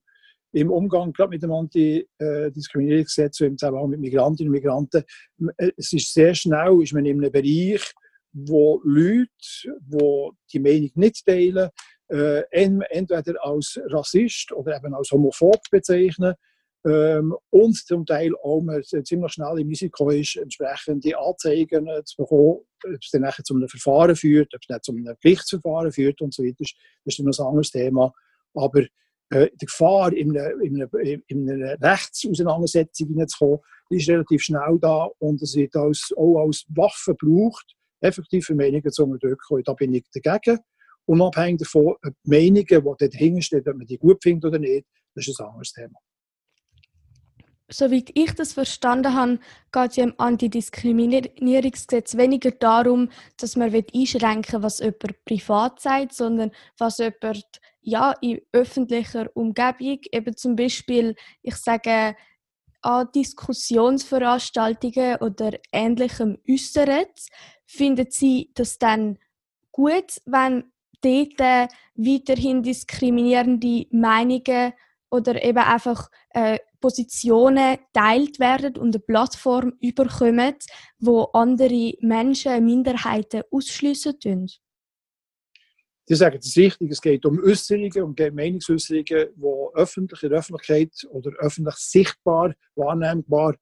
im 0.51 0.71
Umgang 0.71 1.13
gerade 1.13 1.29
mit 1.29 1.43
dem 1.43 1.51
Antidiskriminierungsgesetz 1.51 3.39
im 3.41 3.57
Zusammenhang 3.57 3.89
mit 3.89 3.99
Migrantinnen 3.99 4.51
und 4.51 4.59
Migranten, 4.59 5.03
es 5.77 5.93
ist 5.93 6.13
sehr 6.13 6.33
schnell, 6.33 6.81
ist 6.81 6.93
man 6.93 7.05
in 7.05 7.21
einem 7.21 7.31
Bereich, 7.31 7.93
wo 8.31 8.81
Leute, 8.83 9.27
die 9.63 10.29
die 10.53 10.59
Meinung 10.59 10.91
nicht 10.95 11.25
teilen, 11.25 11.69
äh, 12.09 12.41
entweder 12.49 13.45
als 13.45 13.79
Rassist 13.85 14.51
oder 14.51 14.77
eben 14.77 14.93
als 14.93 15.11
Homophob 15.11 15.61
bezeichnen 15.69 16.33
ähm, 16.85 17.35
und 17.49 17.75
zum 17.75 18.05
Teil 18.05 18.31
auch 18.41 18.61
man 18.61 18.81
ziemlich 18.83 19.33
schnell 19.33 19.59
im 19.59 19.67
Risiko 19.67 20.09
ist, 20.11 20.37
entsprechende 20.37 21.17
Anzeigen 21.17 21.89
zu 22.05 22.17
bekommen, 22.17 22.59
ob 22.85 23.01
es 23.01 23.11
dann 23.11 23.21
nachher 23.21 23.43
zu 23.43 23.55
einem 23.55 23.67
Verfahren 23.67 24.15
führt, 24.15 24.53
ob 24.53 24.61
es 24.61 24.69
nicht 24.69 24.85
zu 24.85 24.91
einem 24.93 25.17
Gerichtsverfahren 25.21 25.91
führt 25.91 26.21
und 26.21 26.33
so 26.33 26.43
weiter. 26.43 26.55
Das 26.59 26.71
ist 27.05 27.19
dann 27.19 27.27
ein 27.27 27.47
anderes 27.47 27.71
Thema. 27.71 28.13
Aber 28.53 28.83
äh, 29.31 29.49
die 29.61 29.65
Gefahr, 29.65 30.13
in 30.13 30.37
eine, 30.37 30.53
in 30.63 30.81
eine, 30.81 31.21
in 31.27 31.49
eine 31.49 31.81
Rechtsauseinandersetzung 31.81 33.09
hineinzukommen, 33.09 33.59
ist 33.89 34.09
relativ 34.09 34.41
schnell 34.41 34.77
da 34.79 35.09
und 35.19 35.41
es 35.41 35.55
wird 35.55 35.75
als, 35.75 36.13
auch 36.15 36.45
als 36.45 36.65
Waffe 36.69 37.15
gebraucht, 37.15 37.75
effektive 38.01 38.55
Meinungen 38.55 38.91
zu 38.91 39.03
unterdrücken. 39.03 39.63
Da 39.65 39.73
bin 39.73 39.93
ich 39.93 40.05
dagegen. 40.13 40.59
Unabhängig 41.05 41.59
davon, 41.59 41.95
ob 42.03 42.13
die 42.23 42.29
Meinungen, 42.29 42.97
die 43.01 43.09
dahinter 43.09 43.41
stehen, 43.41 43.67
ob 43.67 43.77
man 43.77 43.87
die 43.87 43.97
gut 43.97 44.21
findet 44.21 44.45
oder 44.45 44.59
nicht, 44.59 44.85
das 45.15 45.27
ist 45.27 45.39
ein 45.41 45.47
anderes 45.47 45.73
Thema. 45.73 45.99
Soweit 47.71 48.09
ich 48.15 48.33
das 48.33 48.53
verstanden 48.53 49.13
habe, 49.13 49.39
geht 49.71 49.91
es 49.91 49.97
ja 49.97 50.05
im 50.05 50.15
Antidiskriminierungsgesetz 50.17 52.17
weniger 52.17 52.49
darum, 52.51 53.09
dass 53.37 53.55
man 53.55 53.71
einschränken 53.73 54.55
will, 54.55 54.63
was 54.63 54.79
jemand 54.79 55.25
privat 55.25 55.79
sagt, 55.79 56.13
sondern 56.13 56.51
was 56.77 56.97
jemand 56.97 57.45
ja, 57.81 58.13
in 58.21 58.41
öffentlicher 58.51 59.29
Umgebung, 59.35 59.99
eben 60.11 60.35
zum 60.35 60.55
Beispiel, 60.55 61.15
ich 61.41 61.55
sage, 61.55 62.15
an 62.81 63.07
Diskussionsveranstaltungen 63.13 65.17
oder 65.17 65.51
Ähnlichem 65.71 66.37
äußert. 66.49 67.27
Finden 67.65 68.07
Sie 68.09 68.51
das 68.55 68.79
dann 68.79 69.19
gut, 69.71 70.21
wenn 70.25 70.71
dort 71.01 71.69
weiterhin 71.95 72.63
diskriminierende 72.63 73.85
Meinungen 73.91 74.73
oder 75.09 75.43
eben 75.43 75.59
einfach 75.59 76.09
äh, 76.31 76.59
Positionen 76.79 77.77
teilt 77.93 78.39
werden 78.39 78.77
und 78.77 78.95
eine 78.95 79.03
Plattform 79.03 79.73
überkommen, 79.81 80.55
wo 80.99 81.23
andere 81.33 81.93
Menschen, 82.01 82.65
Minderheiten 82.65 83.43
ausschliessen 83.51 84.19
tun? 84.19 84.47
Die 86.09 86.15
sagen, 86.15 86.39
ist 86.39 86.57
richtig, 86.57 86.91
es 86.91 87.01
geht 87.01 87.23
um 87.25 87.39
Äußerungen, 87.43 88.01
um 88.01 88.15
Meinungsäußerungen, 88.17 89.05
die 89.05 89.75
öffentlich 89.75 90.23
in 90.23 90.29
der 90.29 90.39
Öffentlichkeit 90.39 90.91
oder 91.11 91.31
öffentlich 91.37 91.75
sichtbar, 91.75 92.55
wahrnehmbar 92.75 93.55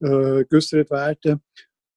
äh, 0.00 0.44
geäußert 0.44 0.90
werden. 0.90 1.40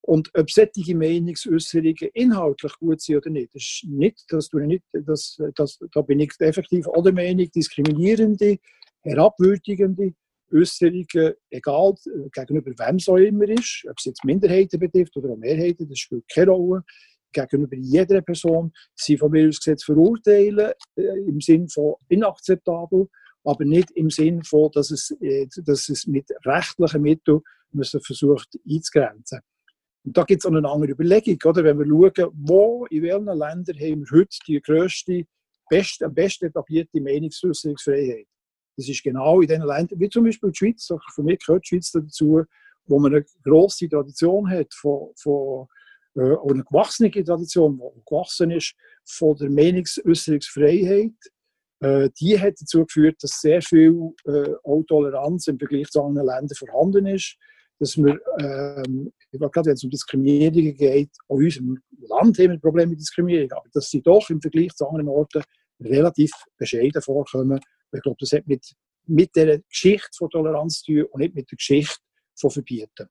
Und 0.00 0.30
ob 0.34 0.50
solche 0.50 0.96
Meinungsäußerungen 0.96 2.08
inhaltlich 2.14 2.72
gut 2.78 3.02
sind 3.02 3.18
oder 3.18 3.30
nicht, 3.30 3.54
das 3.54 3.62
ist 3.62 3.84
nicht, 3.84 4.24
das 4.28 4.48
tue 4.48 4.62
ich 4.62 4.68
nicht, 4.68 4.84
das, 4.92 5.38
das, 5.54 5.78
da 5.92 6.00
bin 6.00 6.20
ich 6.20 6.32
effektiv 6.38 6.86
oder 6.86 7.12
Meinung, 7.12 7.50
diskriminierende, 7.50 8.58
herabwürdigende 9.02 10.14
Äußerungen, 10.52 11.34
egal 11.50 11.94
äh, 12.06 12.28
gegenüber 12.32 12.70
wem 12.70 12.96
es 12.96 13.08
auch 13.08 13.16
immer 13.16 13.48
ist, 13.48 13.84
ob 13.88 13.96
es 13.98 14.04
jetzt 14.04 14.24
Minderheiten 14.24 14.78
betrifft 14.78 15.16
oder 15.16 15.30
auch 15.30 15.36
Mehrheiten, 15.36 15.88
das 15.88 15.98
spielt 15.98 16.28
keine 16.28 16.50
Rolle, 16.50 16.84
gegenüber 17.32 17.76
jeder 17.76 18.20
Person, 18.22 18.72
sie 18.94 19.16
vom 19.16 19.30
Bildungsgesetz 19.30 19.84
verurteilen, 19.84 20.72
äh, 20.96 21.02
im 21.26 21.40
Sinn 21.40 21.68
von 21.68 21.94
inakzeptabel, 22.08 23.08
aber 23.44 23.64
nicht 23.64 23.90
im 23.92 24.10
Sinn 24.10 24.42
von, 24.42 24.70
dass 24.72 24.90
es, 24.90 25.10
äh, 25.20 25.46
dass 25.64 25.88
es 25.88 26.06
mit 26.06 26.26
rechtlichen 26.44 27.02
Mitteln 27.02 27.40
müssen 27.72 28.00
versucht 28.00 28.58
einzugrenzen. 28.68 29.40
Und 30.04 30.16
da 30.16 30.24
gibt 30.24 30.42
es 30.42 30.46
auch 30.46 30.54
eine 30.54 30.68
andere 30.68 30.92
Überlegung, 30.92 31.38
oder? 31.44 31.62
wenn 31.62 31.78
wir 31.78 31.86
schauen, 31.86 32.32
wo, 32.34 32.86
in 32.86 33.02
welchen 33.02 33.26
Ländern 33.26 33.76
haben 33.78 34.04
wir 34.04 34.18
heute 34.18 34.38
die 34.46 34.60
grösste, 34.60 35.24
best, 35.68 36.02
am 36.02 36.14
besten 36.14 36.46
etablierte 36.46 37.00
Meinungsäußerungsfreiheit. 37.00 38.26
Das 38.76 38.88
ist 38.88 39.02
genau 39.02 39.40
in 39.40 39.48
den 39.48 39.62
Ländern, 39.62 39.98
wie 40.00 40.08
zum 40.08 40.24
Beispiel 40.24 40.50
die 40.50 40.56
Schweiz, 40.56 40.88
für 41.14 41.22
mich 41.22 41.38
gehört 41.44 41.64
die 41.64 41.68
Schweiz 41.68 41.90
dazu, 41.92 42.42
wo 42.86 42.98
man 42.98 43.14
eine 43.14 43.24
grosse 43.44 43.88
Tradition 43.88 44.48
hat, 44.50 44.72
von, 44.74 45.10
von, 45.16 45.66
äh, 46.16 46.20
eine 46.20 46.64
gewachsene 46.64 47.10
Tradition, 47.10 47.78
die 47.78 48.02
gewachsen 48.04 48.50
ist 48.50 48.74
von 49.04 49.36
der 49.36 49.50
Meinungsäußerungsfreiheit, 49.50 51.12
äh, 51.80 52.10
die 52.20 52.38
hat 52.38 52.54
dazu 52.60 52.84
geführt, 52.84 53.16
dass 53.22 53.40
sehr 53.40 53.62
viel 53.62 54.12
äh, 54.26 54.52
auch 54.64 54.82
Toleranz 54.86 55.46
im 55.46 55.58
Vergleich 55.58 55.88
zu 55.88 56.02
anderen 56.02 56.26
Ländern 56.26 56.56
vorhanden 56.56 57.06
ist. 57.06 57.36
Dass 57.78 57.96
wir, 57.96 58.20
ähm, 58.38 59.10
gerade 59.32 59.66
wenn 59.66 59.72
es 59.72 59.84
um 59.84 59.88
Diskriminierung 59.88 60.76
geht, 60.76 61.10
auch 61.28 61.38
in 61.38 61.44
unserem 61.44 61.82
Land 62.08 62.38
haben 62.38 62.50
wir 62.50 62.58
Probleme 62.58 62.90
mit 62.90 63.00
Diskriminierung, 63.00 63.52
aber 63.52 63.68
dass 63.72 63.88
sie 63.88 64.02
doch 64.02 64.28
im 64.28 64.42
Vergleich 64.42 64.74
zu 64.74 64.86
anderen 64.86 65.08
Orten 65.08 65.42
relativ 65.80 66.30
bescheiden 66.58 67.00
vorkommen. 67.00 67.58
Ich 67.92 68.02
glaube, 68.02 68.16
das 68.20 68.32
hat 68.32 68.46
mit, 68.46 68.74
mit 69.06 69.34
der 69.36 69.58
Geschichte 69.60 70.08
von 70.16 70.30
Toleranz 70.30 70.82
zu 70.82 70.92
tun 70.92 71.04
und 71.10 71.20
nicht 71.20 71.34
mit 71.34 71.50
der 71.50 71.56
Geschichte 71.56 71.98
von 72.38 72.50
Verbieten. 72.50 73.08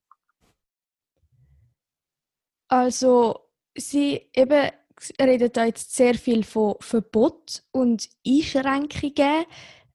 Also, 2.68 3.50
Sie 3.76 4.28
eben 4.34 4.70
reden 5.20 5.50
da 5.52 5.64
jetzt 5.64 5.94
sehr 5.94 6.14
viel 6.14 6.44
von 6.44 6.74
Verbot 6.80 7.62
und 7.72 8.08
Einschränkungen. 8.26 9.44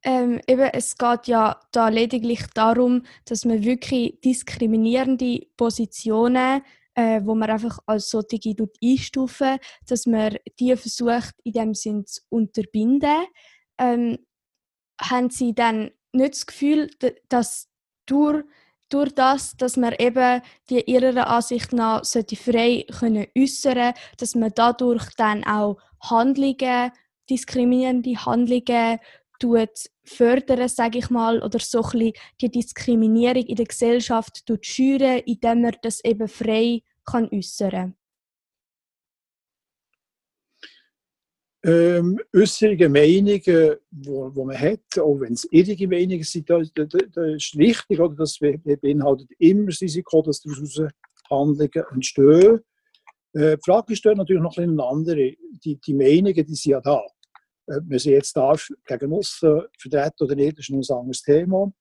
Ähm, 0.03 0.39
eben, 0.47 0.69
es 0.73 0.97
geht 0.97 1.27
ja 1.27 1.59
da 1.71 1.89
lediglich 1.89 2.45
darum, 2.53 3.03
dass 3.25 3.45
man 3.45 3.63
wirklich 3.63 4.19
diskriminierende 4.21 5.47
Positionen, 5.57 6.61
äh, 6.93 7.21
wo 7.23 7.33
man 7.35 7.49
einfach 7.49 7.79
als 7.85 8.09
solche 8.09 8.55
einstufen, 8.83 9.57
dass 9.87 10.05
man 10.05 10.37
die 10.59 10.75
versucht, 10.75 11.35
in 11.43 11.53
dem 11.53 11.73
Sinn 11.73 12.05
zu 12.05 12.21
unterbinden. 12.29 13.25
Ähm, 13.79 14.19
haben 14.99 15.29
Sie 15.29 15.53
dann 15.53 15.91
nicht 16.11 16.33
das 16.33 16.45
Gefühl, 16.45 16.89
dass 17.29 17.69
durch 18.05 18.43
durch 18.89 19.13
das, 19.13 19.57
dass 19.57 19.77
man 19.77 19.95
eben 19.97 20.41
die 20.69 20.81
ihrer 20.81 21.27
Ansicht 21.27 21.73
nach 21.73 22.03
sollte 22.03 22.35
frei 22.35 22.85
können 22.99 23.27
äußern, 23.37 23.93
dass 24.17 24.35
man 24.35 24.51
dadurch 24.55 25.09
dann 25.17 25.43
auch 25.43 25.77
Handlungen, 26.01 26.91
diskriminierende 27.29 28.13
Handlungen 28.25 28.99
tut 29.39 29.89
fördern, 30.03 30.69
sage 30.69 30.99
ich 30.99 31.09
mal, 31.09 31.41
oder 31.41 31.59
so 31.59 31.81
ein 31.81 31.91
bisschen 31.91 32.13
die 32.41 32.51
Diskriminierung 32.51 33.43
in 33.43 33.55
der 33.55 33.65
Gesellschaft 33.65 34.45
tut 34.45 34.65
schüren, 34.65 35.19
indem 35.25 35.61
man 35.61 35.75
das 35.81 36.03
eben 36.03 36.27
frei 36.27 36.83
kann 37.05 37.29
äußern. 37.31 37.95
Ähm, 41.65 42.19
Äußerungen, 42.31 42.91
Meinungen, 42.91 43.41
die 43.41 44.09
man 44.09 44.59
hat, 44.59 44.99
auch 44.99 45.19
wenn 45.19 45.33
es 45.33 45.47
irrige 45.51 45.87
Meinungen 45.87 46.23
sind, 46.23 46.47
das, 46.47 46.71
das, 46.73 46.89
das 46.89 47.35
ist 47.35 47.57
richtig, 47.57 47.99
oder? 47.99 48.15
das 48.15 48.37
beinhaltet 48.37 49.31
immer 49.39 49.67
das 49.67 49.81
Risiko, 49.81 50.21
dass 50.21 50.41
daraus 50.41 50.79
Handlungen 51.27 51.85
entstehen. 51.91 52.59
Äh, 53.33 53.57
die 53.57 53.61
Frage 53.65 53.93
ist 53.93 54.05
natürlich 54.05 54.43
noch 54.43 54.57
eine 54.57 54.83
andere. 54.83 55.33
Die, 55.63 55.77
die 55.77 55.93
Meinungen, 55.95 56.45
die 56.45 56.55
sind 56.55 56.71
ja 56.71 56.81
da. 56.81 57.03
Ob 57.67 57.83
man 57.87 57.97
sie 57.97 58.11
jetzt 58.11 58.37
darf 58.37 58.67
gegen 58.85 59.11
uns 59.11 59.29
vertreten 59.29 60.23
oder 60.23 60.35
nicht, 60.35 60.59
ist 60.59 60.69
ein 60.69 60.83
anderes 60.95 61.23
Thema. 61.23 61.73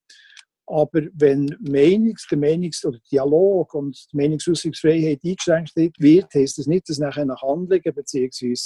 Aber 0.66 1.02
wenn 1.12 1.46
Meinungs-, 1.60 2.26
der 2.30 2.38
Meinungs- 2.38 2.86
oder 2.86 2.98
Dialog 3.12 3.74
und 3.74 4.06
die 4.10 4.16
Meinungsäußerungsfreiheit 4.16 5.20
eingeschränkt 5.22 5.74
wird, 5.98 6.32
heißt 6.32 6.56
das 6.56 6.66
nicht, 6.66 6.88
dass 6.88 6.96
nachher 6.96 7.26
Handlungen 7.28 7.82
bzw 7.94 8.56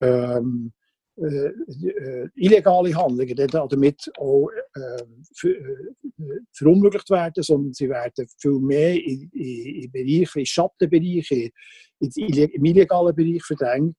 ähm, 0.00 0.72
äh, 1.18 1.46
äh, 1.46 2.28
illegale 2.34 2.94
Handlungen 2.94 3.48
damit 3.70 4.10
auch 4.18 4.50
ähm, 4.76 5.22
äh, 5.44 6.40
verunmöglicht 6.52 7.08
werden, 7.08 7.42
sondern 7.42 7.72
sie 7.72 7.88
werden 7.88 8.26
viel 8.38 8.60
mehr 8.60 8.94
in, 8.94 9.30
in, 9.32 9.82
in 9.84 9.90
Bereiche, 9.90 10.40
in 10.40 10.44
Schattenbereiche, 10.46 11.50
in, 12.00 12.10
im 12.34 12.64
illegalen 12.66 13.16
Bereich 13.16 13.42
verdrängt. 13.42 13.96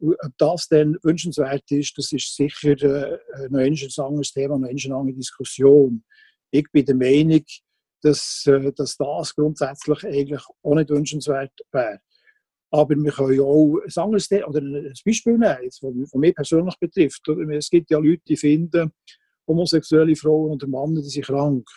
Ob 0.00 0.32
das 0.36 0.68
dann 0.68 0.98
wünschenswert 1.02 1.64
ist, 1.70 1.96
das 1.96 2.12
ist 2.12 2.36
sicher 2.36 2.76
äh, 2.82 3.48
noch 3.48 3.60
ein 3.60 4.04
anderes 4.04 4.32
Thema, 4.32 4.58
noch 4.58 4.68
eine 4.68 4.94
andere 4.94 5.16
Diskussion. 5.16 6.04
Ich 6.50 6.66
bin 6.72 6.84
der 6.84 6.94
Meinung, 6.94 7.44
dass, 8.02 8.44
äh, 8.46 8.70
dass 8.72 8.98
das 8.98 9.34
grundsätzlich 9.34 10.04
eigentlich 10.04 10.42
auch 10.62 10.74
nicht 10.74 10.90
wünschenswert 10.90 11.52
wäre. 11.72 12.00
Aber 12.70 12.94
wir 12.96 13.12
können 13.12 13.40
auch 13.40 13.78
ein 13.78 14.02
anderes 14.02 14.30
oder 14.30 14.60
ein 14.60 14.92
Beispiel 15.04 15.38
nehmen, 15.38 15.70
was 15.80 16.14
mich 16.14 16.34
persönlich 16.34 16.76
betrifft. 16.78 17.28
Es 17.28 17.70
gibt 17.70 17.90
ja 17.90 17.98
Leute, 17.98 18.22
die 18.28 18.36
finden, 18.36 18.92
homosexuelle 19.46 20.14
Frauen 20.14 20.52
oder 20.52 20.66
Männer, 20.68 21.02
die 21.02 21.08
sind 21.08 21.26
krank. 21.26 21.68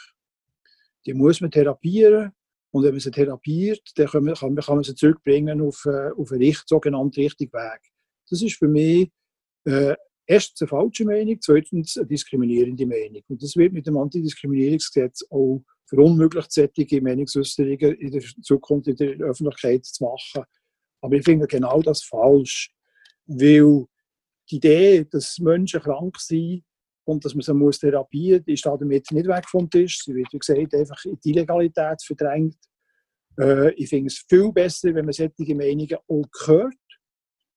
Die 1.06 1.14
muss 1.14 1.42
man 1.42 1.52
therapieren. 1.52 2.32
Und 2.72 2.84
wenn 2.84 2.92
man 2.92 3.00
sie 3.00 3.12
therapiert, 3.12 3.82
dann 3.96 4.08
kann 4.08 4.24
man, 4.24 4.36
kann 4.36 4.76
man 4.76 4.84
sie 4.84 4.96
zurückbringen 4.96 5.62
auf, 5.62 5.86
äh, 5.86 6.10
auf 6.18 6.32
einen 6.32 6.56
sogenannten 6.66 7.22
richtigen 7.22 7.54
Weg. 7.54 7.82
Das 8.30 8.42
ist 8.42 8.58
für 8.58 8.68
mich 8.68 9.12
äh, 9.66 9.96
erstens 10.26 10.62
eine 10.62 10.70
falsche 10.70 11.06
Meinung, 11.06 11.38
zweitens 11.40 11.98
eine 11.98 12.08
diskriminierende 12.08 12.88
Meinung. 12.88 13.22
Und 13.28 13.44
das 13.44 13.56
wird 13.56 13.74
mit 13.74 13.86
dem 13.86 13.98
Antidiskriminierungsgesetz 13.98 15.24
auch 15.30 15.64
verunmöglicht, 15.86 16.52
solche 16.52 17.02
Meinungsäußerungen 17.02 17.96
in 17.96 18.12
der 18.12 18.24
Zukunft 18.42 18.88
in 18.88 18.96
der 18.96 19.28
Öffentlichkeit 19.28 19.86
zu 19.86 20.04
machen. 20.04 20.46
Aber 21.04 21.16
ich 21.18 21.26
finde 21.26 21.48
genau 21.48 21.82
das 21.82 22.02
falsch, 22.02 22.72
weil 23.26 23.86
die 24.50 24.56
Idee, 24.56 25.04
dass 25.04 25.38
Menschen 25.38 25.82
krank 25.82 26.18
sind 26.18 26.64
und 27.04 27.26
dass 27.26 27.36
man 27.36 27.44
sie 27.44 27.80
therapieren 27.80 28.44
muss, 28.48 28.54
ist 28.54 28.66
damit 28.66 29.12
nicht 29.12 29.28
weg 29.28 29.44
vom 29.50 29.70
Tisch. 29.70 30.00
Sie 30.02 30.16
wird, 30.16 30.32
wie 30.32 30.40
gesagt, 30.40 30.74
einfach 30.74 31.04
in 31.04 31.20
die 31.20 31.32
Illegalität 31.32 32.02
verdrängt. 32.02 32.58
Äh, 33.38 33.74
ich 33.74 33.90
finde 33.90 34.08
es 34.08 34.24
viel 34.30 34.54
besser, 34.54 34.96
wenn 34.96 35.06
man 35.06 35.12
solche 35.12 35.56
Meinungen 35.56 35.98
auch 36.08 36.48
hört, 36.48 36.74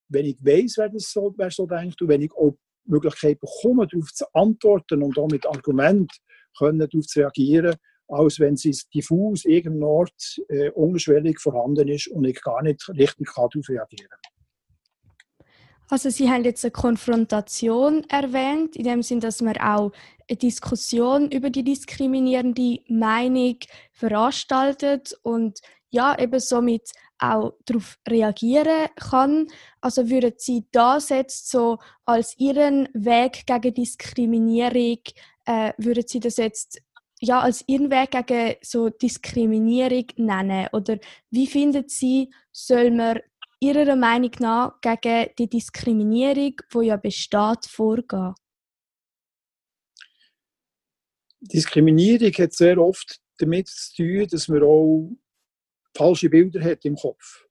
wenn 0.08 0.26
ich 0.26 0.44
weiß, 0.44 0.78
wer, 0.78 0.88
das 0.88 1.12
so, 1.12 1.32
wer 1.36 1.50
so 1.50 1.66
denkt 1.66 2.02
und 2.02 2.08
wenn 2.08 2.22
ich 2.22 2.32
auch 2.32 2.56
die 2.84 2.90
Möglichkeit 2.90 3.38
bekomme, 3.38 3.86
darauf 3.86 4.12
zu 4.12 4.24
antworten 4.32 5.04
und 5.04 5.16
auch 5.18 5.28
mit 5.28 5.46
Argumenten 5.46 6.08
darauf 6.58 7.06
zu 7.06 7.20
reagieren, 7.20 7.76
als 8.08 8.38
wenn 8.40 8.56
sie 8.56 8.76
diffus 8.94 9.44
irgendeinem 9.44 9.84
Ort 9.84 10.40
äh, 10.48 10.70
unschwellig 10.70 11.40
vorhanden 11.40 11.88
ist 11.88 12.08
und 12.08 12.24
ich 12.24 12.40
gar 12.42 12.62
nicht 12.62 12.88
richtig 12.90 13.28
darauf 13.34 13.52
reagieren 13.68 14.08
kann. 14.10 14.36
Also 15.88 16.10
Sie 16.10 16.28
haben 16.28 16.42
jetzt 16.42 16.64
eine 16.64 16.72
Konfrontation 16.72 18.02
erwähnt, 18.08 18.74
in 18.74 18.84
dem 18.84 19.02
Sinn, 19.02 19.20
dass 19.20 19.40
man 19.40 19.56
auch 19.58 19.92
eine 20.28 20.36
Diskussion 20.36 21.30
über 21.30 21.50
die 21.50 21.62
diskriminierende 21.62 22.80
Meinung 22.88 23.58
veranstaltet 23.92 25.16
und 25.22 25.60
ja, 25.90 26.18
eben 26.18 26.40
somit 26.40 26.90
auch 27.18 27.52
darauf 27.64 27.98
reagieren 28.08 28.88
kann. 28.96 29.46
Also 29.80 30.10
würden 30.10 30.34
Sie 30.36 30.66
das 30.72 31.08
jetzt 31.10 31.50
so 31.50 31.78
als 32.04 32.36
Ihren 32.36 32.88
Weg 32.92 33.46
gegen 33.46 33.74
Diskriminierung, 33.74 34.98
äh, 35.44 35.72
würden 35.78 36.04
Sie 36.06 36.18
das 36.18 36.36
jetzt 36.36 36.82
ja, 37.20 37.40
als 37.40 37.64
ihren 37.66 37.90
Weg 37.90 38.10
gegen 38.10 38.56
so 38.62 38.88
Diskriminierung 38.90 40.06
nennen? 40.16 40.68
Oder 40.72 40.98
wie 41.30 41.46
findet 41.46 41.90
Sie, 41.90 42.30
soll 42.52 42.90
man 42.90 43.20
Ihrer 43.58 43.96
Meinung 43.96 44.32
nach 44.38 44.80
gegen 44.82 45.30
die 45.38 45.48
Diskriminierung, 45.48 46.56
die 46.74 46.86
ja 46.86 46.96
besteht, 46.96 47.66
vorgehen? 47.66 48.34
Diskriminierung 51.40 52.32
hat 52.32 52.52
sehr 52.52 52.78
oft 52.78 53.20
damit 53.38 53.68
zu 53.68 53.96
tun, 53.96 54.26
dass 54.30 54.48
man 54.48 54.62
auch 54.62 55.10
falsche 55.96 56.28
Bilder 56.28 56.62
hat 56.62 56.84
im 56.84 56.96
Kopf. 56.96 57.46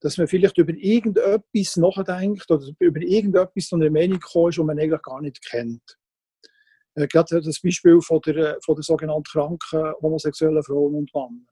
Dass 0.00 0.16
man 0.16 0.26
vielleicht 0.26 0.58
über 0.58 0.72
irgendetwas 0.72 1.76
nachdenkt 1.76 2.50
oder 2.50 2.66
über 2.78 3.00
irgendetwas 3.00 3.68
zu 3.68 3.76
einer 3.76 3.90
Meinung 3.90 4.18
kommt, 4.18 4.56
die 4.56 4.62
man 4.62 4.78
eigentlich 4.78 5.02
gar 5.02 5.20
nicht 5.20 5.44
kennt. 5.44 5.99
Äh, 6.94 7.06
gerade 7.06 7.40
das 7.40 7.60
Beispiel 7.60 8.00
von 8.00 8.20
der, 8.26 8.58
von 8.64 8.74
der 8.74 8.82
sogenannten 8.82 9.24
kranken 9.24 9.92
homosexuellen 10.02 10.62
Frauen 10.62 10.94
und 10.94 11.14
Männer. 11.14 11.46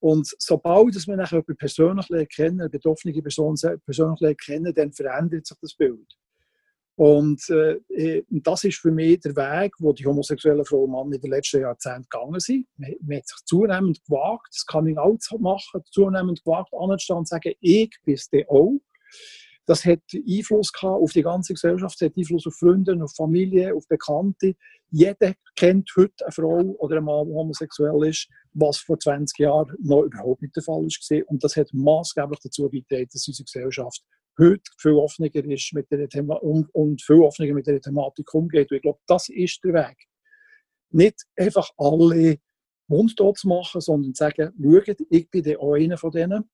Und 0.00 0.28
sobald 0.38 0.96
dass 0.96 1.06
man 1.06 1.24
jemanden 1.24 1.56
persönlich 1.56 2.28
kennen, 2.28 2.60
eine 2.60 2.68
betroffene 2.68 3.22
Person 3.22 3.56
persönlich 3.84 4.36
kennen, 4.38 4.74
dann 4.74 4.92
verändert 4.92 5.46
sich 5.46 5.56
das 5.60 5.74
Bild. 5.74 6.06
Und 6.96 7.48
äh, 7.48 8.22
das 8.28 8.64
ist 8.64 8.78
für 8.78 8.90
mich 8.90 9.20
der 9.20 9.34
Weg, 9.34 9.72
wo 9.78 9.92
die 9.92 10.04
homosexuellen 10.04 10.64
Frauen 10.64 10.92
und 10.92 11.08
Männer 11.08 11.14
in 11.16 11.20
den 11.22 11.30
letzten 11.30 11.60
Jahrzehnten 11.60 12.06
gegangen 12.10 12.40
sind. 12.40 12.66
Man, 12.76 13.16
hat 13.16 13.28
sich 13.28 13.44
zunehmend 13.46 14.04
gewagt, 14.04 14.48
das 14.50 14.66
Coming 14.66 14.98
Out 14.98 15.22
zu 15.22 15.38
machen, 15.38 15.82
zunehmend 15.90 16.44
gewagt, 16.44 16.72
anzustehen 16.74 17.18
und 17.18 17.26
zu 17.26 17.34
sagen, 17.34 17.54
ich 17.60 17.96
bin 18.04 18.14
es 18.14 18.28
auch. 18.48 18.78
Das 19.72 19.86
hat 19.86 20.02
Einfluss 20.12 20.70
gehabt 20.70 21.00
auf 21.00 21.12
die 21.12 21.22
ganze 21.22 21.54
Gesellschaft, 21.54 21.98
das 21.98 22.10
hat 22.10 22.18
Einfluss 22.18 22.46
auf 22.46 22.56
Freunde, 22.56 22.94
auf 23.02 23.14
Familie, 23.16 23.74
auf 23.74 23.88
Bekannte. 23.88 24.54
Jeder 24.90 25.32
kennt 25.56 25.90
heute 25.96 26.26
eine 26.26 26.32
Frau 26.32 26.60
oder 26.78 26.98
einen 26.98 27.06
Mann, 27.06 27.26
der 27.26 27.34
homosexuell 27.34 28.06
ist, 28.06 28.28
was 28.52 28.76
vor 28.76 28.98
20 28.98 29.38
Jahren 29.38 29.74
noch 29.80 30.02
überhaupt 30.02 30.42
nicht 30.42 30.54
der 30.54 30.62
Fall 30.62 30.82
war. 30.82 31.28
Und 31.30 31.42
das 31.42 31.56
hat 31.56 31.72
maßgeblich 31.72 32.40
dazu 32.40 32.68
beigetragen, 32.68 33.08
dass 33.10 33.26
unsere 33.26 33.44
Gesellschaft 33.46 34.02
heute 34.38 34.62
viel 34.76 34.92
offener 34.92 35.34
ist 35.34 35.72
mit 35.72 35.90
der 35.90 36.06
Thema 36.06 36.34
und, 36.42 36.68
und 36.74 37.00
viel 37.00 37.22
offener 37.22 37.54
mit 37.54 37.66
der 37.66 37.80
Thematik 37.80 38.34
umgeht. 38.34 38.70
Und 38.70 38.76
ich 38.76 38.82
glaube, 38.82 39.00
das 39.06 39.30
ist 39.30 39.58
der 39.64 39.72
Weg. 39.72 39.96
Nicht 40.90 41.22
einfach 41.34 41.70
alle, 41.78 42.36
mundtot 42.88 43.38
zu 43.38 43.48
machen, 43.48 43.80
sondern 43.80 44.12
zu 44.12 44.22
sagen, 44.22 44.52
schaut, 44.62 44.98
ich 45.08 45.30
bin 45.30 45.56
auch 45.56 45.72
einer 45.72 45.96
von 45.96 46.10
denen, 46.10 46.50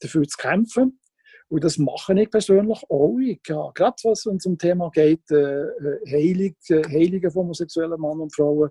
dafür 0.00 0.26
zu 0.26 0.38
kämpfen. 0.38 0.98
Und 1.48 1.62
das 1.62 1.78
mache 1.78 2.20
ich 2.20 2.30
persönlich 2.30 2.82
auch. 2.88 3.18
Ja, 3.46 3.70
gerade 3.72 3.96
was 4.02 4.26
es 4.26 4.46
um 4.46 4.58
Thema 4.58 4.90
geht, 4.90 5.30
äh, 5.30 5.62
äh 5.62 6.00
Heilig, 6.10 6.56
äh, 6.68 6.82
Heilige 6.84 7.30
von 7.30 7.44
homosexuellen 7.44 8.00
Mann 8.00 8.20
und 8.20 8.34
Frauen, 8.34 8.70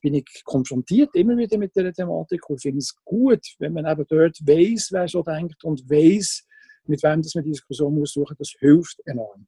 bin 0.00 0.14
ich 0.14 0.42
konfrontiert 0.44 1.14
immer 1.14 1.36
wieder 1.36 1.56
mit 1.58 1.74
dieser 1.74 1.92
Thematik 1.92 2.48
und 2.48 2.60
finde 2.60 2.78
es 2.78 2.94
gut, 3.04 3.40
wenn 3.58 3.72
man 3.72 3.86
eben 3.86 4.04
dort 4.08 4.36
weiß, 4.40 4.88
wer 4.90 5.08
so 5.08 5.22
denkt 5.22 5.62
und 5.64 5.88
weiß, 5.88 6.44
mit 6.86 7.02
wem 7.02 7.22
das 7.22 7.34
man 7.34 7.44
die 7.44 7.50
Diskussion 7.50 7.94
muss 7.94 8.12
suchen, 8.12 8.36
das 8.38 8.52
hilft 8.58 9.00
enorm. 9.06 9.46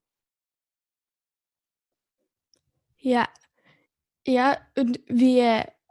Ja, 2.98 3.28
ja, 4.26 4.56
und 4.78 5.00
wie 5.08 5.42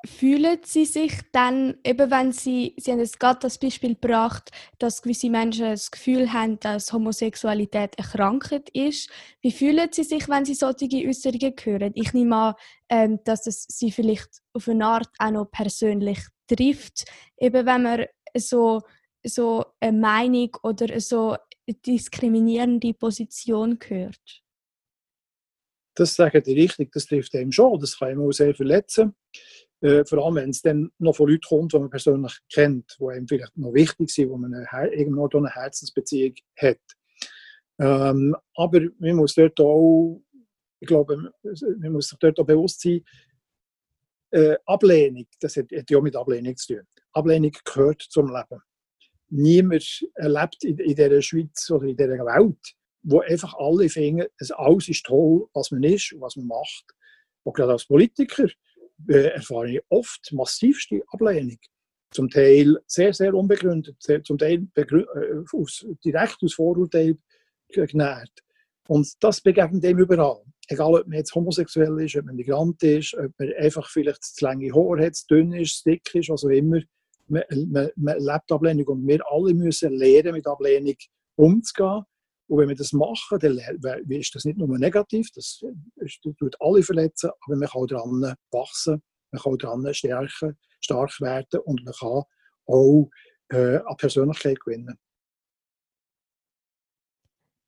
fühlen 0.05 0.59
Sie 0.65 0.85
sich 0.85 1.13
dann, 1.31 1.77
eben 1.83 2.11
wenn 2.11 2.31
Sie, 2.31 2.75
Sie 2.77 2.91
haben 2.91 2.99
jetzt 2.99 3.19
gerade 3.19 3.39
das 3.39 3.57
Beispiel 3.57 3.95
gebracht, 3.95 4.51
dass 4.77 5.01
gewisse 5.01 5.29
Menschen 5.29 5.65
das 5.65 5.91
Gefühl 5.91 6.33
haben, 6.33 6.59
dass 6.59 6.91
Homosexualität 6.91 7.97
eine 7.97 8.07
Krankheit 8.07 8.69
ist. 8.71 9.09
Wie 9.41 9.51
fühlen 9.51 9.89
Sie 9.91 10.03
sich, 10.03 10.27
wenn 10.27 10.45
Sie 10.45 10.55
solche 10.55 10.87
Äußerungen 11.07 11.53
hören? 11.63 11.91
Ich 11.95 12.13
nehme 12.13 12.35
an, 12.35 12.53
ähm, 12.89 13.19
dass 13.23 13.47
es 13.47 13.63
Sie 13.69 13.91
vielleicht 13.91 14.41
auf 14.53 14.67
eine 14.67 14.85
Art 14.85 15.09
auch 15.19 15.31
noch 15.31 15.51
persönlich 15.51 16.19
trifft, 16.47 17.05
eben 17.37 17.65
wenn 17.65 17.83
man 17.83 18.05
so, 18.35 18.81
so 19.23 19.65
eine 19.79 19.97
Meinung 19.97 20.57
oder 20.63 20.99
so 20.99 21.31
eine 21.31 21.77
diskriminierende 21.85 22.93
Position 22.93 23.79
hört. 23.87 24.43
Das 25.95 26.15
sagen 26.15 26.41
die 26.43 26.59
richtig, 26.59 26.91
das 26.91 27.05
trifft 27.05 27.35
einem 27.35 27.51
schon, 27.51 27.79
das 27.79 27.97
kann 27.97 28.09
einem 28.09 28.21
auch 28.21 28.31
sehr 28.31 28.55
verletzen. 28.55 29.15
Äh, 29.83 30.05
vor 30.05 30.25
allem, 30.25 30.35
wenn 30.35 30.49
es 30.49 30.61
dann 30.61 30.91
noch 30.97 31.15
von 31.15 31.29
Leuten 31.29 31.41
kommt, 31.47 31.73
die 31.73 31.79
man 31.79 31.89
persönlich 31.89 32.39
kennt, 32.51 32.95
die 32.99 33.05
einem 33.05 33.27
vielleicht 33.27 33.57
noch 33.57 33.73
wichtig 33.73 34.09
sind, 34.09 34.29
wo 34.29 34.37
man 34.37 34.53
eine, 34.53 34.93
irgendwo 34.93 35.29
eine 35.37 35.49
Herzensbeziehung 35.49 36.35
hat. 36.57 36.79
Ähm, 37.79 38.35
aber 38.55 38.81
man 38.99 39.15
muss 39.15 39.35
dort 39.35 39.59
auch, 39.59 40.23
ich 40.79 40.87
glaube, 40.87 41.31
man 41.43 41.91
muss 41.91 42.09
sich 42.09 42.19
dort 42.19 42.39
auch 42.39 42.45
bewusst 42.45 42.81
sein, 42.81 43.03
äh, 44.31 44.55
Ablehnung, 44.65 45.27
das 45.39 45.57
hat, 45.57 45.71
hat 45.71 45.89
ja 45.89 45.99
mit 45.99 46.15
Ablehnung 46.15 46.55
zu 46.55 46.75
tun. 46.75 46.87
Ablehnung 47.11 47.51
gehört 47.65 48.01
zum 48.01 48.27
Leben. 48.27 48.61
Niemand 49.29 50.07
erlebt 50.15 50.63
in, 50.63 50.77
in 50.77 50.95
dieser 50.95 51.21
Schweiz 51.21 51.69
oder 51.69 51.87
in 51.87 51.97
dieser 51.97 52.25
Welt 52.25 52.75
wo 53.03 53.19
einfach 53.19 53.53
alle 53.55 53.89
finden, 53.89 54.27
alles 54.55 54.87
ist 54.87 55.05
toll, 55.05 55.47
was 55.53 55.71
man 55.71 55.83
ist 55.83 56.13
und 56.13 56.21
was 56.21 56.35
man 56.37 56.47
macht. 56.47 56.85
Und 57.43 57.55
gerade 57.55 57.73
als 57.73 57.85
Politiker 57.85 58.47
äh, 59.07 59.29
erfahre 59.29 59.71
ich 59.71 59.81
oft 59.89 60.31
massivste 60.33 61.01
Ablehnung. 61.07 61.57
Zum 62.11 62.29
Teil 62.29 62.77
sehr, 62.85 63.13
sehr 63.13 63.33
unbegründet, 63.33 63.97
zum 64.23 64.37
Teil 64.37 64.67
äh, 64.75 64.85
aus, 65.51 65.85
direkt 66.05 66.37
aus 66.43 66.53
Vorurteilen 66.53 67.21
genährt. 67.69 68.31
Und 68.87 69.11
das 69.21 69.41
begegnet 69.41 69.83
dem 69.83 69.97
überall. 69.97 70.43
Egal, 70.67 70.93
ob 70.93 71.07
man 71.07 71.17
jetzt 71.17 71.33
homosexuell 71.35 71.99
ist, 72.01 72.15
ob 72.15 72.25
man 72.25 72.35
Migrant 72.35 72.81
ist, 72.83 73.15
ob 73.15 73.31
man 73.37 73.53
einfach 73.53 73.89
vielleicht 73.89 74.23
zu 74.23 74.45
lange 74.45 74.73
Haare 74.73 75.05
hat, 75.05 75.15
zu 75.15 75.27
dünn 75.27 75.53
ist, 75.53 75.79
zu 75.79 75.89
dick 75.89 76.13
ist, 76.13 76.29
was 76.29 76.45
auch 76.45 76.49
immer. 76.49 76.79
Man, 77.27 77.43
man, 77.69 77.89
man 77.95 78.19
lebt 78.19 78.51
Ablehnung 78.51 78.87
und 78.87 79.07
wir 79.07 79.21
alle 79.29 79.53
müssen 79.53 79.93
lernen, 79.93 80.33
mit 80.33 80.47
Ablehnung 80.47 80.95
umzugehen. 81.35 82.03
Und 82.47 82.59
wenn 82.59 82.69
wir 82.69 82.75
das 82.75 82.91
machen, 82.91 83.39
dann 83.39 83.57
ist 84.09 84.35
das 84.35 84.45
nicht 84.45 84.57
nur 84.57 84.77
negativ, 84.77 85.29
das 85.33 85.61
tut 86.21 86.55
alle 86.59 86.83
verletzen, 86.83 87.31
aber 87.45 87.55
man 87.55 87.69
kann 87.69 87.87
daran 87.87 88.35
wachsen, 88.51 89.01
man 89.31 89.41
kann 89.41 89.57
daran 89.57 89.93
stärken, 89.93 90.57
stark 90.81 91.19
werden 91.21 91.61
und 91.61 91.83
man 91.85 91.93
kann 91.93 92.23
auch 92.65 93.09
äh, 93.49 93.77
an 93.77 93.97
Persönlichkeit 93.97 94.59
gewinnen. 94.59 94.97